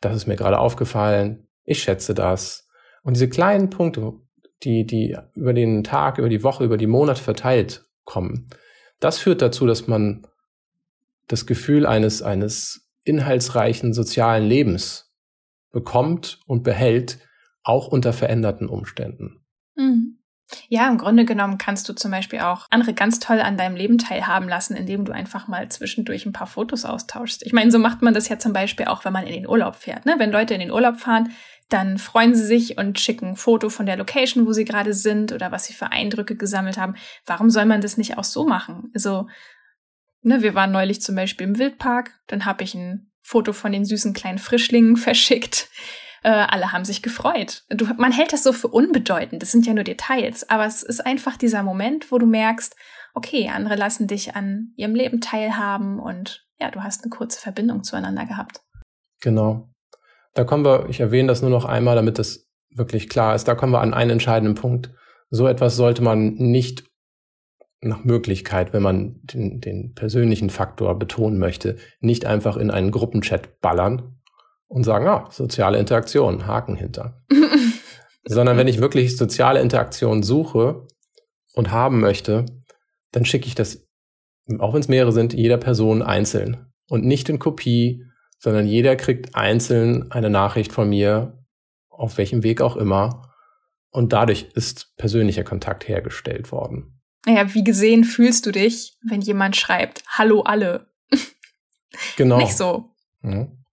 [0.00, 2.67] das ist mir gerade aufgefallen, ich schätze das.
[3.08, 4.20] Und diese kleinen Punkte,
[4.64, 8.50] die, die über den Tag, über die Woche, über die Monate verteilt kommen,
[9.00, 10.26] das führt dazu, dass man
[11.26, 15.10] das Gefühl eines, eines inhaltsreichen sozialen Lebens
[15.70, 17.18] bekommt und behält,
[17.62, 19.42] auch unter veränderten Umständen.
[19.74, 20.18] Mhm.
[20.68, 23.96] Ja, im Grunde genommen kannst du zum Beispiel auch andere ganz toll an deinem Leben
[23.96, 27.44] teilhaben lassen, indem du einfach mal zwischendurch ein paar Fotos austauschst.
[27.44, 29.76] Ich meine, so macht man das ja zum Beispiel auch, wenn man in den Urlaub
[29.76, 30.06] fährt.
[30.06, 30.14] Ne?
[30.18, 31.30] Wenn Leute in den Urlaub fahren,
[31.68, 35.32] dann freuen sie sich und schicken ein Foto von der Location, wo sie gerade sind
[35.32, 36.94] oder was sie für Eindrücke gesammelt haben.
[37.26, 38.90] Warum soll man das nicht auch so machen?
[38.94, 39.28] Also,
[40.22, 43.84] ne, wir waren neulich zum Beispiel im Wildpark, dann habe ich ein Foto von den
[43.84, 45.68] süßen kleinen Frischlingen verschickt.
[46.22, 47.64] Äh, alle haben sich gefreut.
[47.68, 51.04] Du, man hält das so für unbedeutend, das sind ja nur Details, aber es ist
[51.04, 52.74] einfach dieser Moment, wo du merkst,
[53.14, 57.84] okay, andere lassen dich an ihrem Leben teilhaben und ja, du hast eine kurze Verbindung
[57.84, 58.62] zueinander gehabt.
[59.20, 59.68] Genau.
[60.34, 63.54] Da kommen wir, ich erwähne das nur noch einmal, damit das wirklich klar ist, da
[63.54, 64.92] kommen wir an einen entscheidenden Punkt.
[65.30, 66.84] So etwas sollte man nicht
[67.80, 73.60] nach Möglichkeit, wenn man den, den persönlichen Faktor betonen möchte, nicht einfach in einen Gruppenchat
[73.60, 74.18] ballern,
[74.68, 77.22] und sagen, ah, soziale Interaktion, Haken hinter.
[78.24, 80.86] Sondern wenn ich wirklich soziale Interaktion suche
[81.54, 82.44] und haben möchte,
[83.12, 83.86] dann schicke ich das,
[84.58, 88.04] auch wenn es mehrere sind, jeder Person einzeln und nicht in Kopie,
[88.38, 91.44] sondern jeder kriegt einzeln eine Nachricht von mir,
[91.88, 93.32] auf welchem Weg auch immer.
[93.90, 97.00] Und dadurch ist persönlicher Kontakt hergestellt worden.
[97.26, 100.86] Naja, wie gesehen fühlst du dich, wenn jemand schreibt, Hallo alle?
[102.16, 102.36] Genau.
[102.36, 102.94] Nicht so.
[103.22, 103.64] Mhm.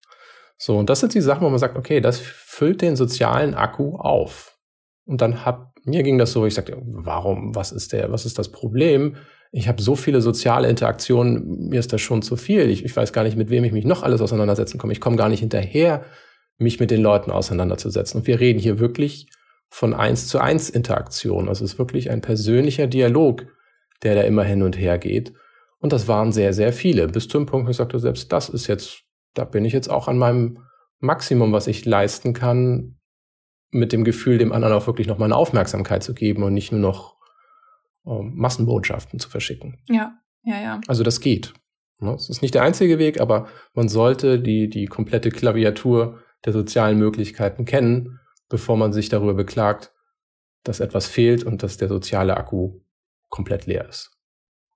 [0.58, 3.98] So, und das sind die Sachen, wo man sagt, okay, das füllt den sozialen Akku
[3.98, 4.58] auf.
[5.06, 8.40] Und dann hab, mir ging das so, ich sagte, warum, was ist der, was ist
[8.40, 9.18] das Problem?
[9.58, 12.70] Ich habe so viele soziale Interaktionen, mir ist das schon zu viel.
[12.70, 14.92] Ich, ich weiß gar nicht, mit wem ich mich noch alles auseinandersetzen komme.
[14.92, 16.04] Ich komme gar nicht hinterher,
[16.58, 18.20] mich mit den Leuten auseinanderzusetzen.
[18.20, 19.30] Und wir reden hier wirklich
[19.70, 21.48] von eins zu eins Interaktion.
[21.48, 23.46] Also es ist wirklich ein persönlicher Dialog,
[24.04, 25.32] der da immer hin und her geht.
[25.80, 27.08] Und das waren sehr, sehr viele.
[27.08, 29.04] Bis zum Punkt, wo ich sagte, selbst das ist jetzt,
[29.36, 30.60] da bin ich jetzt auch an meinem
[31.00, 32.98] Maximum, was ich leisten kann,
[33.72, 36.74] mit dem Gefühl, dem anderen auch wirklich noch mal eine Aufmerksamkeit zu geben und nicht
[36.74, 37.15] nur noch
[38.06, 39.80] ähm, Massenbotschaften zu verschicken.
[39.88, 40.82] Ja, ja, ja.
[40.88, 41.54] Also das geht.
[42.00, 42.14] Ne?
[42.14, 46.98] Es ist nicht der einzige Weg, aber man sollte die, die komplette Klaviatur der sozialen
[46.98, 49.92] Möglichkeiten kennen, bevor man sich darüber beklagt,
[50.64, 52.82] dass etwas fehlt und dass der soziale Akku
[53.30, 54.12] komplett leer ist.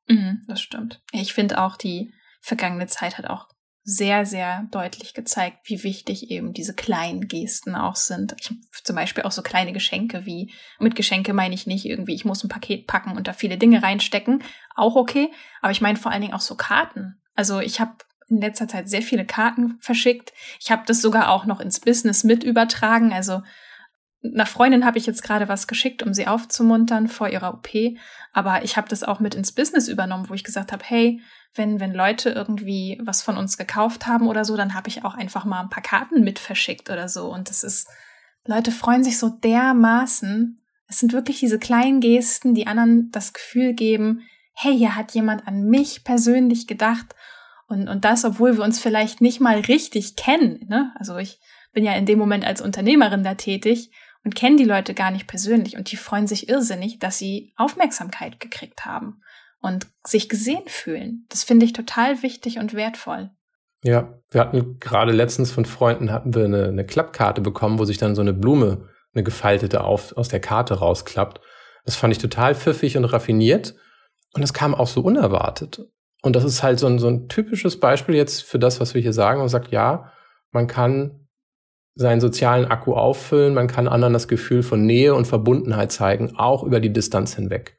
[0.07, 1.01] Mhm, das stimmt.
[1.11, 3.47] Ich finde auch, die vergangene Zeit hat auch
[3.91, 8.35] sehr, sehr deutlich gezeigt, wie wichtig eben diese kleinen Gesten auch sind.
[8.39, 12.23] Ich, zum Beispiel auch so kleine Geschenke wie, mit Geschenke meine ich nicht irgendwie, ich
[12.23, 14.43] muss ein Paket packen und da viele Dinge reinstecken,
[14.75, 17.19] auch okay, aber ich meine vor allen Dingen auch so Karten.
[17.33, 17.93] Also ich habe
[18.27, 20.33] in letzter Zeit sehr viele Karten verschickt.
[20.59, 23.11] Ich habe das sogar auch noch ins Business mit übertragen.
[23.11, 23.41] Also
[24.23, 27.69] einer Freundin habe ich jetzt gerade was geschickt, um sie aufzumuntern vor ihrer OP.
[28.33, 31.21] Aber ich habe das auch mit ins Business übernommen, wo ich gesagt habe, hey,
[31.55, 35.15] wenn, wenn Leute irgendwie was von uns gekauft haben oder so, dann habe ich auch
[35.15, 37.31] einfach mal ein paar Karten mit verschickt oder so.
[37.31, 37.87] Und das ist,
[38.45, 40.61] Leute freuen sich so dermaßen.
[40.87, 44.21] Es sind wirklich diese kleinen Gesten, die anderen das Gefühl geben,
[44.53, 47.15] hey, hier hat jemand an mich persönlich gedacht.
[47.67, 50.65] Und, und das, obwohl wir uns vielleicht nicht mal richtig kennen.
[50.67, 50.91] Ne?
[50.95, 51.39] Also ich
[51.71, 53.91] bin ja in dem Moment als Unternehmerin da tätig
[54.23, 55.77] und kenne die Leute gar nicht persönlich.
[55.77, 59.21] Und die freuen sich irrsinnig, dass sie Aufmerksamkeit gekriegt haben
[59.61, 61.25] und sich gesehen fühlen.
[61.29, 63.29] Das finde ich total wichtig und wertvoll.
[63.83, 67.97] Ja, wir hatten gerade letztens von Freunden hatten wir eine, eine Klappkarte bekommen, wo sich
[67.97, 71.39] dann so eine Blume, eine gefaltete auf, aus der Karte rausklappt.
[71.85, 73.75] Das fand ich total pfiffig und raffiniert.
[74.33, 75.87] Und das kam auch so unerwartet.
[76.21, 79.01] Und das ist halt so ein, so ein typisches Beispiel jetzt für das, was wir
[79.01, 79.39] hier sagen.
[79.39, 80.11] Man sagt, ja,
[80.51, 81.27] man kann
[81.99, 86.63] seinen sozialen Akku auffüllen, man kann anderen das Gefühl von Nähe und Verbundenheit zeigen, auch
[86.63, 87.77] über die Distanz hinweg.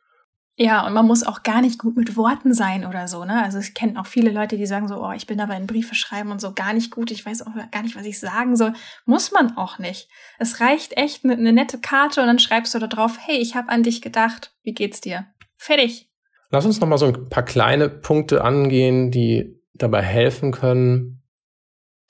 [0.56, 3.42] Ja, und man muss auch gar nicht gut mit Worten sein oder so, ne?
[3.42, 5.94] Also ich kenne auch viele Leute, die sagen so, oh, ich bin aber in Briefe
[5.94, 8.74] schreiben und so gar nicht gut, ich weiß auch gar nicht, was ich sagen soll.
[9.06, 10.10] Muss man auch nicht.
[10.38, 13.56] Es reicht echt eine, eine nette Karte und dann schreibst du da drauf, hey, ich
[13.56, 15.24] habe an dich gedacht, wie geht's dir?
[15.56, 16.10] Fertig.
[16.50, 21.19] Lass uns noch mal so ein paar kleine Punkte angehen, die dabei helfen können,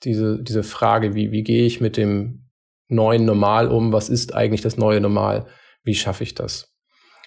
[0.03, 2.49] diese, diese Frage, wie, wie gehe ich mit dem
[2.87, 3.93] neuen Normal um?
[3.93, 5.47] Was ist eigentlich das neue Normal?
[5.83, 6.73] Wie schaffe ich das?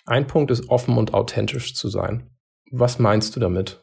[0.07, 2.31] Ein Punkt ist, offen und authentisch zu sein.
[2.71, 3.83] Was meinst du damit?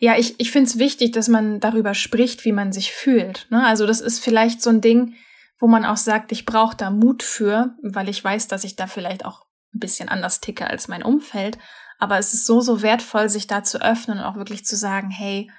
[0.00, 3.46] Ja, ich, ich finde es wichtig, dass man darüber spricht, wie man sich fühlt.
[3.50, 3.64] Ne?
[3.64, 5.14] Also das ist vielleicht so ein Ding,
[5.58, 8.86] wo man auch sagt, ich brauche da Mut für, weil ich weiß, dass ich da
[8.86, 9.42] vielleicht auch
[9.74, 11.58] ein bisschen anders ticke als mein Umfeld.
[11.98, 15.10] Aber es ist so, so wertvoll, sich da zu öffnen und auch wirklich zu sagen,
[15.10, 15.50] hey,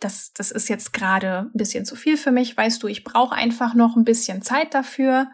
[0.00, 3.34] das, das ist jetzt gerade ein bisschen zu viel für mich, weißt du, ich brauche
[3.34, 5.30] einfach noch ein bisschen Zeit dafür.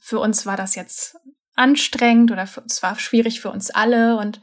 [0.00, 1.16] Für uns war das jetzt
[1.54, 4.40] anstrengend oder es war schwierig für uns alle und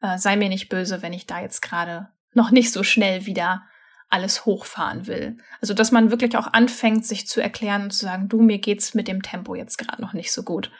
[0.00, 3.64] äh, sei mir nicht böse, wenn ich da jetzt gerade noch nicht so schnell wieder
[4.08, 5.38] alles hochfahren will.
[5.60, 8.94] Also, dass man wirklich auch anfängt, sich zu erklären und zu sagen, du, mir geht's
[8.94, 10.70] mit dem Tempo jetzt gerade noch nicht so gut.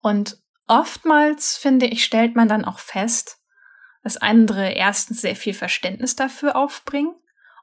[0.00, 3.38] Und oftmals, finde ich, stellt man dann auch fest,
[4.02, 7.14] dass andere erstens sehr viel Verständnis dafür aufbringen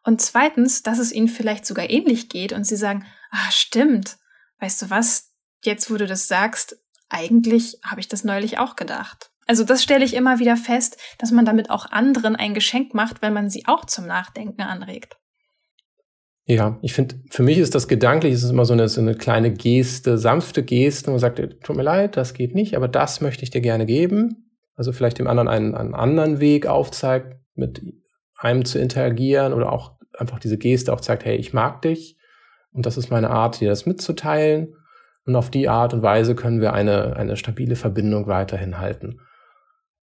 [0.07, 4.17] und zweitens, dass es ihnen vielleicht sogar ähnlich geht und sie sagen, ah, stimmt,
[4.59, 6.77] weißt du was, jetzt wo du das sagst,
[7.09, 9.31] eigentlich habe ich das neulich auch gedacht.
[9.45, 13.21] Also das stelle ich immer wieder fest, dass man damit auch anderen ein Geschenk macht,
[13.21, 15.17] wenn man sie auch zum Nachdenken anregt.
[16.45, 19.15] Ja, ich finde, für mich ist das gedanklich, es ist immer so eine, so eine
[19.15, 23.43] kleine Geste, sanfte Geste, man sagt, tut mir leid, das geht nicht, aber das möchte
[23.43, 27.81] ich dir gerne geben also vielleicht dem anderen einen, einen anderen Weg aufzeigt, mit
[28.37, 32.17] einem zu interagieren oder auch einfach diese Geste auch zeigt, hey, ich mag dich
[32.71, 34.75] und das ist meine Art, dir das mitzuteilen.
[35.25, 39.19] Und auf die Art und Weise können wir eine, eine stabile Verbindung weiterhin halten.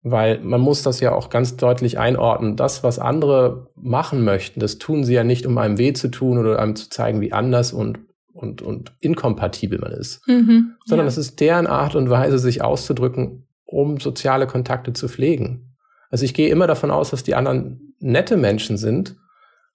[0.03, 2.57] Weil man muss das ja auch ganz deutlich einordnen.
[2.57, 6.39] Das, was andere machen möchten, das tun sie ja nicht, um einem weh zu tun
[6.39, 7.99] oder einem zu zeigen, wie anders und,
[8.33, 10.27] und, und inkompatibel man ist.
[10.29, 15.75] Mhm, sondern es ist deren Art und Weise, sich auszudrücken, um soziale Kontakte zu pflegen.
[16.11, 19.17] Also ich gehe immer davon aus, dass die anderen nette Menschen sind,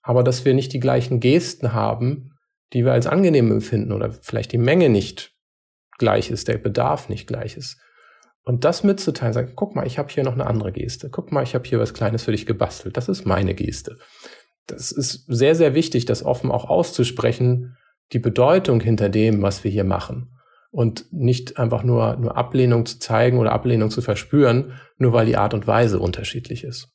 [0.03, 2.37] aber dass wir nicht die gleichen Gesten haben,
[2.73, 5.33] die wir als angenehm empfinden oder vielleicht die Menge nicht
[5.97, 7.79] gleich ist, der Bedarf nicht gleich ist.
[8.43, 11.09] Und das mitzuteilen, sagen, guck mal, ich habe hier noch eine andere Geste.
[11.09, 12.97] Guck mal, ich habe hier was Kleines für dich gebastelt.
[12.97, 13.97] Das ist meine Geste.
[14.67, 17.77] Das ist sehr, sehr wichtig, das offen auch auszusprechen,
[18.11, 20.33] die Bedeutung hinter dem, was wir hier machen
[20.71, 25.37] und nicht einfach nur, nur Ablehnung zu zeigen oder Ablehnung zu verspüren, nur weil die
[25.37, 26.92] Art und Weise unterschiedlich ist.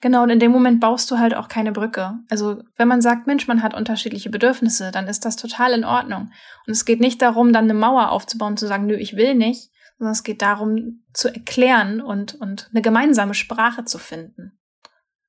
[0.00, 2.18] Genau, und in dem Moment baust du halt auch keine Brücke.
[2.28, 6.30] Also wenn man sagt, Mensch, man hat unterschiedliche Bedürfnisse, dann ist das total in Ordnung.
[6.66, 9.70] Und es geht nicht darum, dann eine Mauer aufzubauen, zu sagen, nö, ich will nicht,
[9.98, 14.58] sondern es geht darum, zu erklären und, und eine gemeinsame Sprache zu finden.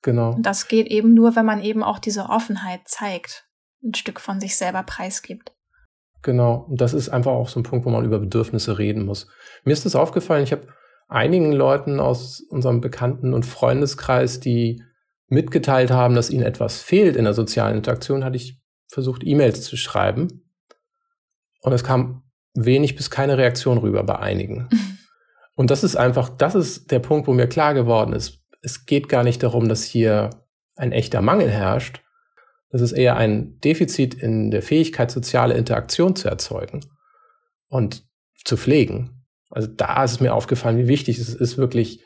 [0.01, 0.33] Genau.
[0.33, 3.47] Und das geht eben nur, wenn man eben auch diese Offenheit zeigt,
[3.83, 5.53] ein Stück von sich selber preisgibt.
[6.21, 6.65] Genau.
[6.69, 9.27] Und das ist einfach auch so ein Punkt, wo man über Bedürfnisse reden muss.
[9.63, 10.67] Mir ist das aufgefallen, ich habe
[11.09, 14.81] einigen Leuten aus unserem Bekannten- und Freundeskreis, die
[15.27, 19.75] mitgeteilt haben, dass ihnen etwas fehlt in der sozialen Interaktion, hatte ich versucht, E-Mails zu
[19.75, 20.49] schreiben.
[21.61, 24.69] Und es kam wenig bis keine Reaktion rüber bei einigen.
[25.55, 29.09] Und das ist einfach, das ist der Punkt, wo mir klar geworden ist, es geht
[29.09, 30.29] gar nicht darum, dass hier
[30.75, 32.01] ein echter Mangel herrscht.
[32.71, 36.85] Das ist eher ein Defizit in der Fähigkeit, soziale Interaktion zu erzeugen
[37.67, 38.07] und
[38.45, 39.18] zu pflegen.
[39.49, 42.03] Also da ist es mir aufgefallen, wie wichtig es ist, wirklich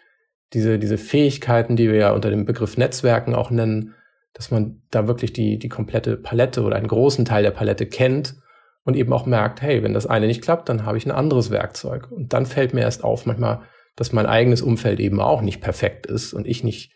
[0.53, 3.95] diese, diese Fähigkeiten, die wir ja unter dem Begriff Netzwerken auch nennen,
[4.33, 8.35] dass man da wirklich die, die komplette Palette oder einen großen Teil der Palette kennt
[8.83, 11.51] und eben auch merkt, hey, wenn das eine nicht klappt, dann habe ich ein anderes
[11.51, 12.11] Werkzeug.
[12.11, 13.61] Und dann fällt mir erst auf manchmal,
[13.95, 16.93] dass mein eigenes Umfeld eben auch nicht perfekt ist und ich nicht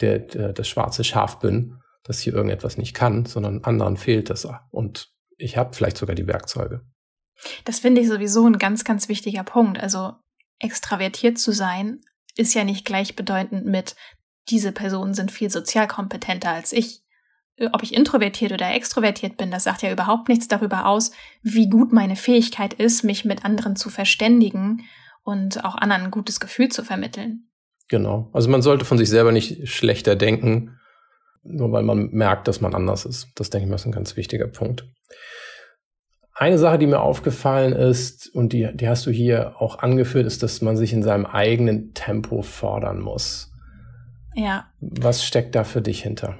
[0.00, 4.48] der, der, das schwarze Schaf bin, das hier irgendetwas nicht kann, sondern anderen fehlt das.
[4.70, 6.82] Und ich habe vielleicht sogar die Werkzeuge.
[7.64, 9.80] Das finde ich sowieso ein ganz, ganz wichtiger Punkt.
[9.80, 10.14] Also
[10.58, 12.00] extravertiert zu sein
[12.36, 13.96] ist ja nicht gleichbedeutend mit,
[14.48, 17.02] diese Personen sind viel sozial kompetenter als ich.
[17.72, 21.12] Ob ich introvertiert oder extrovertiert bin, das sagt ja überhaupt nichts darüber aus,
[21.42, 24.86] wie gut meine Fähigkeit ist, mich mit anderen zu verständigen
[25.22, 27.50] und auch anderen ein gutes Gefühl zu vermitteln.
[27.88, 28.30] Genau.
[28.32, 30.78] Also man sollte von sich selber nicht schlechter denken,
[31.42, 33.28] nur weil man merkt, dass man anders ist.
[33.34, 34.86] Das denke ich mal ist ein ganz wichtiger Punkt.
[36.40, 40.42] Eine Sache, die mir aufgefallen ist, und die, die hast du hier auch angeführt, ist,
[40.42, 43.52] dass man sich in seinem eigenen Tempo fordern muss.
[44.34, 44.64] Ja.
[44.80, 46.38] Was steckt da für dich hinter?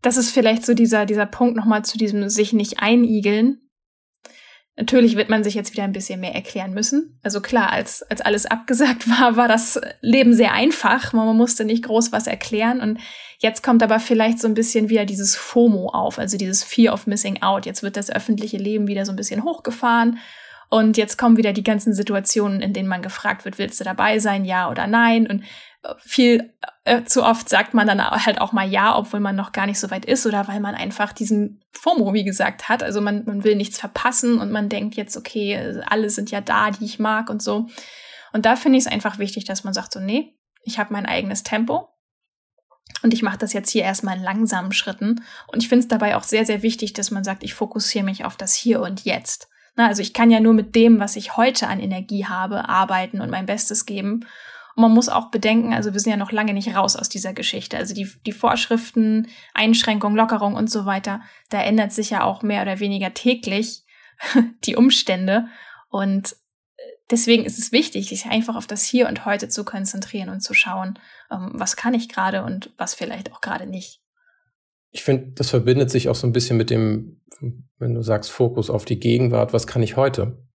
[0.00, 3.60] Das ist vielleicht so dieser, dieser Punkt nochmal zu diesem sich nicht einigeln.
[4.78, 7.18] Natürlich wird man sich jetzt wieder ein bisschen mehr erklären müssen.
[7.22, 11.12] Also klar, als, als alles abgesagt war, war das Leben sehr einfach.
[11.12, 12.80] Man musste nicht groß was erklären.
[12.80, 12.98] Und
[13.38, 17.06] Jetzt kommt aber vielleicht so ein bisschen wieder dieses FOMO auf, also dieses Fear of
[17.06, 17.66] Missing Out.
[17.66, 20.18] Jetzt wird das öffentliche Leben wieder so ein bisschen hochgefahren.
[20.68, 24.18] Und jetzt kommen wieder die ganzen Situationen, in denen man gefragt wird, willst du dabei
[24.18, 25.26] sein, ja oder nein?
[25.26, 25.42] Und
[25.82, 26.54] äh, viel
[26.86, 29.80] äh, zu oft sagt man dann halt auch mal ja, obwohl man noch gar nicht
[29.80, 32.84] so weit ist oder weil man einfach diesen FOMO, wie gesagt, hat.
[32.84, 36.70] Also man, man will nichts verpassen und man denkt jetzt, okay, alle sind ja da,
[36.70, 37.66] die ich mag und so.
[38.32, 41.06] Und da finde ich es einfach wichtig, dass man sagt so, nee, ich habe mein
[41.06, 41.88] eigenes Tempo.
[43.02, 45.24] Und ich mache das jetzt hier erstmal in langsamen Schritten.
[45.48, 48.24] Und ich finde es dabei auch sehr, sehr wichtig, dass man sagt, ich fokussiere mich
[48.24, 49.48] auf das Hier und Jetzt.
[49.74, 53.20] Na, also ich kann ja nur mit dem, was ich heute an Energie habe, arbeiten
[53.20, 54.24] und mein Bestes geben.
[54.76, 57.32] Und man muss auch bedenken, also wir sind ja noch lange nicht raus aus dieser
[57.32, 57.78] Geschichte.
[57.78, 62.60] Also die, die Vorschriften, Einschränkungen, Lockerung und so weiter, da ändert sich ja auch mehr
[62.60, 63.84] oder weniger täglich
[64.64, 65.46] die Umstände.
[65.88, 66.36] Und
[67.10, 70.52] deswegen ist es wichtig, sich einfach auf das Hier und Heute zu konzentrieren und zu
[70.52, 70.98] schauen,
[71.30, 74.02] ähm, was kann ich gerade und was vielleicht auch gerade nicht.
[74.90, 77.22] Ich finde, das verbindet sich auch so ein bisschen mit dem,
[77.78, 80.46] wenn du sagst, Fokus auf die Gegenwart, was kann ich heute?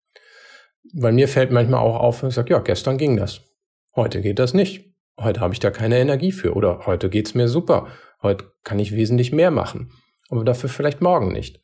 [0.94, 3.42] Weil mir fällt manchmal auch auf, ich sage, ja, gestern ging das.
[3.96, 4.94] Heute geht das nicht.
[5.20, 6.54] Heute habe ich da keine Energie für.
[6.54, 7.88] Oder heute geht es mir super.
[8.22, 9.92] Heute kann ich wesentlich mehr machen.
[10.30, 11.62] Aber dafür vielleicht morgen nicht.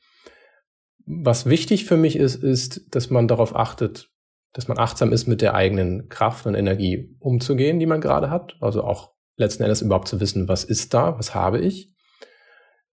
[1.06, 4.10] Was wichtig für mich ist, ist, dass man darauf achtet,
[4.52, 8.58] dass man achtsam ist, mit der eigenen Kraft und Energie umzugehen, die man gerade hat.
[8.60, 11.94] Also auch letzten Endes überhaupt zu wissen, was ist da, was habe ich.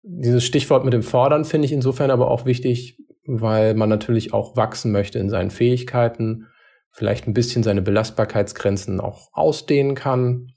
[0.02, 4.56] Dieses Stichwort mit dem Fordern finde ich insofern aber auch wichtig, weil man natürlich auch
[4.56, 6.48] wachsen möchte in seinen Fähigkeiten,
[6.93, 10.53] vielleicht ein bisschen seine Belastbarkeitsgrenzen auch ausdehnen kann,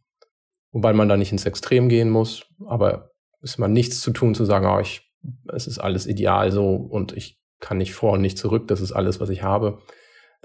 [0.71, 2.45] wobei man da nicht ins Extrem gehen muss.
[2.67, 3.11] Aber
[3.41, 5.09] ist man nichts zu tun, zu sagen, oh, ich,
[5.53, 8.91] es ist alles ideal so und ich kann nicht vor und nicht zurück, das ist
[8.91, 9.79] alles, was ich habe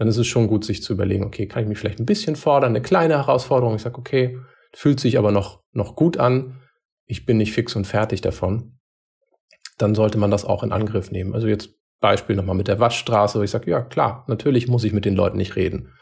[0.01, 2.35] dann ist es schon gut, sich zu überlegen, okay, kann ich mich vielleicht ein bisschen
[2.35, 3.75] fordern, eine kleine Herausforderung.
[3.75, 4.39] Ich sage, okay,
[4.73, 6.63] fühlt sich aber noch, noch gut an,
[7.05, 8.79] ich bin nicht fix und fertig davon.
[9.77, 11.35] Dann sollte man das auch in Angriff nehmen.
[11.35, 14.93] Also jetzt Beispiel nochmal mit der Waschstraße, wo ich sage, ja klar, natürlich muss ich
[14.93, 15.93] mit den Leuten nicht reden.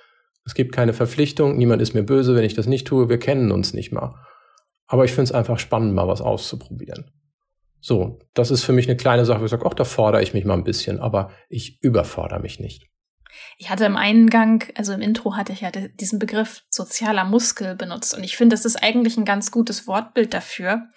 [0.44, 3.52] Es gibt keine Verpflichtung, niemand ist mir böse, wenn ich das nicht tue, wir kennen
[3.52, 4.14] uns nicht mal.
[4.86, 7.10] Aber ich finde es einfach spannend, mal was auszuprobieren.
[7.80, 10.34] So, das ist für mich eine kleine Sache, wo ich sage, ach, da fordere ich
[10.34, 12.86] mich mal ein bisschen, aber ich überfordere mich nicht.
[13.58, 18.16] Ich hatte im Eingang, also im Intro hatte ich ja diesen Begriff sozialer Muskel benutzt
[18.16, 20.88] und ich finde, das ist eigentlich ein ganz gutes Wortbild dafür,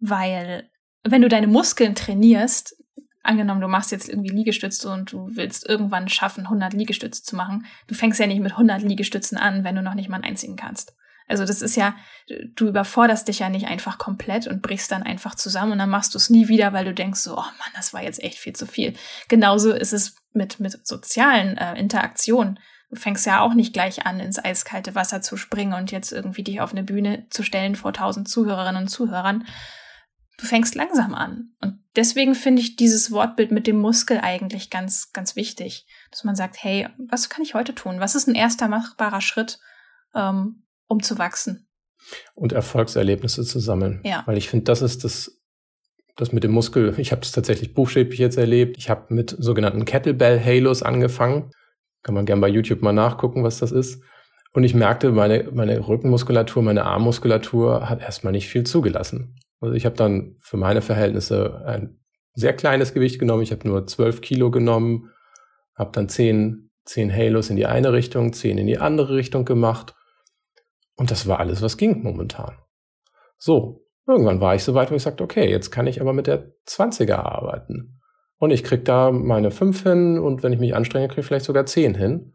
[0.00, 0.70] weil
[1.04, 2.74] wenn du deine Muskeln trainierst,
[3.22, 7.66] angenommen, du machst jetzt irgendwie Liegestütze und du willst irgendwann schaffen, 100 Liegestütze zu machen,
[7.86, 10.56] du fängst ja nicht mit 100 Liegestützen an, wenn du noch nicht mal einen einzigen
[10.56, 10.94] kannst.
[11.28, 11.94] Also das ist ja,
[12.54, 16.14] du überforderst dich ja nicht einfach komplett und brichst dann einfach zusammen und dann machst
[16.14, 18.54] du es nie wieder, weil du denkst so, oh Mann, das war jetzt echt viel
[18.54, 18.94] zu viel.
[19.28, 22.58] Genauso ist es mit, mit sozialen äh, Interaktionen.
[22.88, 26.42] Du fängst ja auch nicht gleich an, ins eiskalte Wasser zu springen und jetzt irgendwie
[26.42, 29.44] dich auf eine Bühne zu stellen vor tausend Zuhörerinnen und Zuhörern.
[30.38, 31.50] Du fängst langsam an.
[31.60, 35.86] Und deswegen finde ich dieses Wortbild mit dem Muskel eigentlich ganz, ganz wichtig.
[36.10, 38.00] Dass man sagt, hey, was kann ich heute tun?
[38.00, 39.58] Was ist ein erster machbarer Schritt,
[40.14, 41.68] ähm, um zu wachsen?
[42.34, 44.00] Und Erfolgserlebnisse zu sammeln.
[44.04, 44.22] Ja.
[44.26, 45.40] Weil ich finde, das ist das,
[46.16, 46.94] das mit dem Muskel.
[46.98, 48.78] Ich habe es tatsächlich buchstäblich jetzt erlebt.
[48.78, 51.50] Ich habe mit sogenannten Kettlebell-Halos angefangen.
[52.04, 54.00] Kann man gerne bei YouTube mal nachgucken, was das ist.
[54.52, 59.34] Und ich merkte, meine, meine Rückenmuskulatur, meine Armmuskulatur hat erstmal nicht viel zugelassen.
[59.60, 62.00] Also ich habe dann für meine Verhältnisse ein
[62.34, 63.42] sehr kleines Gewicht genommen.
[63.42, 65.10] Ich habe nur 12 Kilo genommen,
[65.74, 69.94] habe dann 10, 10 Halos in die eine Richtung, 10 in die andere Richtung gemacht.
[70.96, 72.56] Und das war alles, was ging momentan.
[73.36, 76.26] So, irgendwann war ich so weit, wo ich sagte, okay, jetzt kann ich aber mit
[76.26, 78.00] der 20er arbeiten.
[78.38, 81.44] Und ich krieg da meine 5 hin und wenn ich mich anstrenge, kriege ich vielleicht
[81.44, 82.34] sogar 10 hin.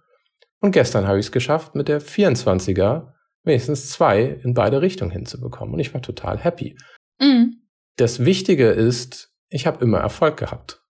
[0.59, 3.13] Und gestern habe ich es geschafft, mit der 24er
[3.43, 5.73] wenigstens zwei in beide Richtungen hinzubekommen.
[5.73, 6.77] Und ich war total happy.
[7.23, 7.61] Mhm.
[7.95, 10.83] Das Wichtige ist, ich habe immer Erfolg gehabt.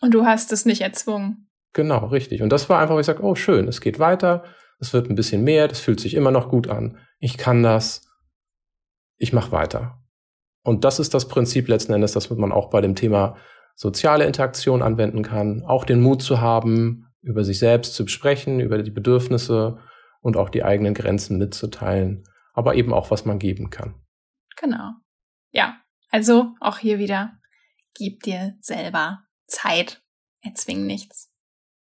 [0.00, 1.50] Und du hast es nicht erzwungen.
[1.72, 2.42] Genau, richtig.
[2.42, 4.44] Und das war einfach, wo ich sage, oh schön, es geht weiter,
[4.78, 6.98] es wird ein bisschen mehr, das fühlt sich immer noch gut an.
[7.18, 8.08] Ich kann das,
[9.16, 10.02] ich mache weiter.
[10.62, 13.36] Und das ist das Prinzip letzten Endes, das man auch bei dem Thema
[13.74, 18.82] soziale Interaktion anwenden kann, auch den Mut zu haben, über sich selbst zu sprechen, über
[18.82, 19.78] die Bedürfnisse
[20.20, 23.94] und auch die eigenen Grenzen mitzuteilen, aber eben auch, was man geben kann.
[24.56, 24.92] Genau.
[25.50, 25.79] Ja,
[26.10, 27.38] also auch hier wieder,
[27.94, 30.02] gib dir selber Zeit,
[30.42, 31.30] erzwing nichts.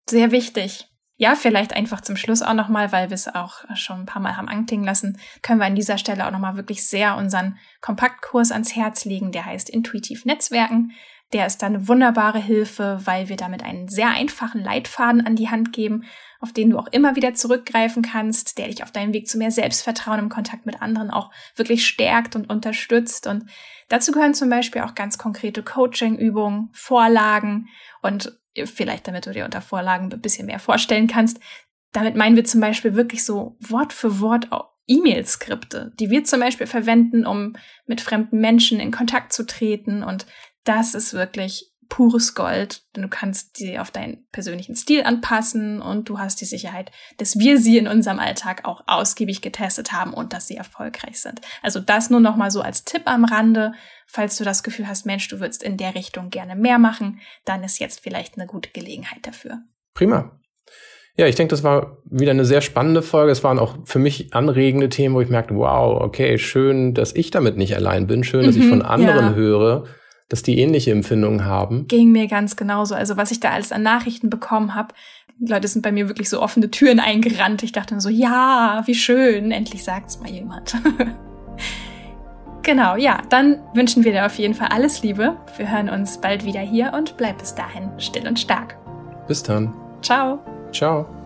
[0.08, 0.88] Sehr wichtig.
[1.18, 4.36] Ja, vielleicht einfach zum Schluss auch nochmal, weil wir es auch schon ein paar Mal
[4.36, 8.76] haben anklingen lassen, können wir an dieser Stelle auch nochmal wirklich sehr unseren Kompaktkurs ans
[8.76, 10.92] Herz legen, der heißt Intuitiv Netzwerken.
[11.32, 15.48] Der ist dann eine wunderbare Hilfe, weil wir damit einen sehr einfachen Leitfaden an die
[15.48, 16.04] Hand geben,
[16.38, 19.50] auf den du auch immer wieder zurückgreifen kannst, der dich auf deinem Weg zu mehr
[19.50, 23.26] Selbstvertrauen im Kontakt mit anderen auch wirklich stärkt und unterstützt.
[23.26, 23.50] Und
[23.88, 27.68] dazu gehören zum Beispiel auch ganz konkrete Coaching-Übungen, Vorlagen
[28.02, 31.38] und vielleicht, damit du dir unter Vorlagen ein bisschen mehr vorstellen kannst.
[31.92, 34.48] Damit meinen wir zum Beispiel wirklich so Wort für Wort
[34.86, 37.54] E-Mail-Skripte, die wir zum Beispiel verwenden, um
[37.86, 40.26] mit fremden Menschen in Kontakt zu treten und
[40.64, 46.08] das ist wirklich pures Gold, denn du kannst sie auf deinen persönlichen Stil anpassen und
[46.08, 50.32] du hast die Sicherheit, dass wir sie in unserem Alltag auch ausgiebig getestet haben und
[50.32, 51.40] dass sie erfolgreich sind.
[51.62, 53.72] Also das nur noch mal so als Tipp am Rande,
[54.06, 57.64] falls du das Gefühl hast, Mensch, du würdest in der Richtung gerne mehr machen, dann
[57.64, 59.60] ist jetzt vielleicht eine gute Gelegenheit dafür.
[59.94, 60.38] Prima.
[61.18, 63.32] Ja, ich denke, das war wieder eine sehr spannende Folge.
[63.32, 67.30] Es waren auch für mich anregende Themen, wo ich merkte, wow, okay, schön, dass ich
[67.30, 68.22] damit nicht allein bin.
[68.22, 69.34] Schön, dass mhm, ich von anderen ja.
[69.34, 69.84] höre
[70.28, 71.86] dass die ähnliche Empfindungen haben.
[71.88, 72.94] Ging mir ganz genauso.
[72.94, 74.94] Also was ich da alles an Nachrichten bekommen habe,
[75.38, 77.62] Leute sind bei mir wirklich so offene Türen eingerannt.
[77.62, 80.76] Ich dachte so, ja, wie schön, endlich sagt's mal jemand.
[82.62, 85.36] genau, ja, dann wünschen wir dir auf jeden Fall alles Liebe.
[85.56, 88.76] Wir hören uns bald wieder hier und bleib bis dahin still und stark.
[89.28, 89.74] Bis dann.
[90.02, 90.38] Ciao.
[90.72, 91.25] Ciao.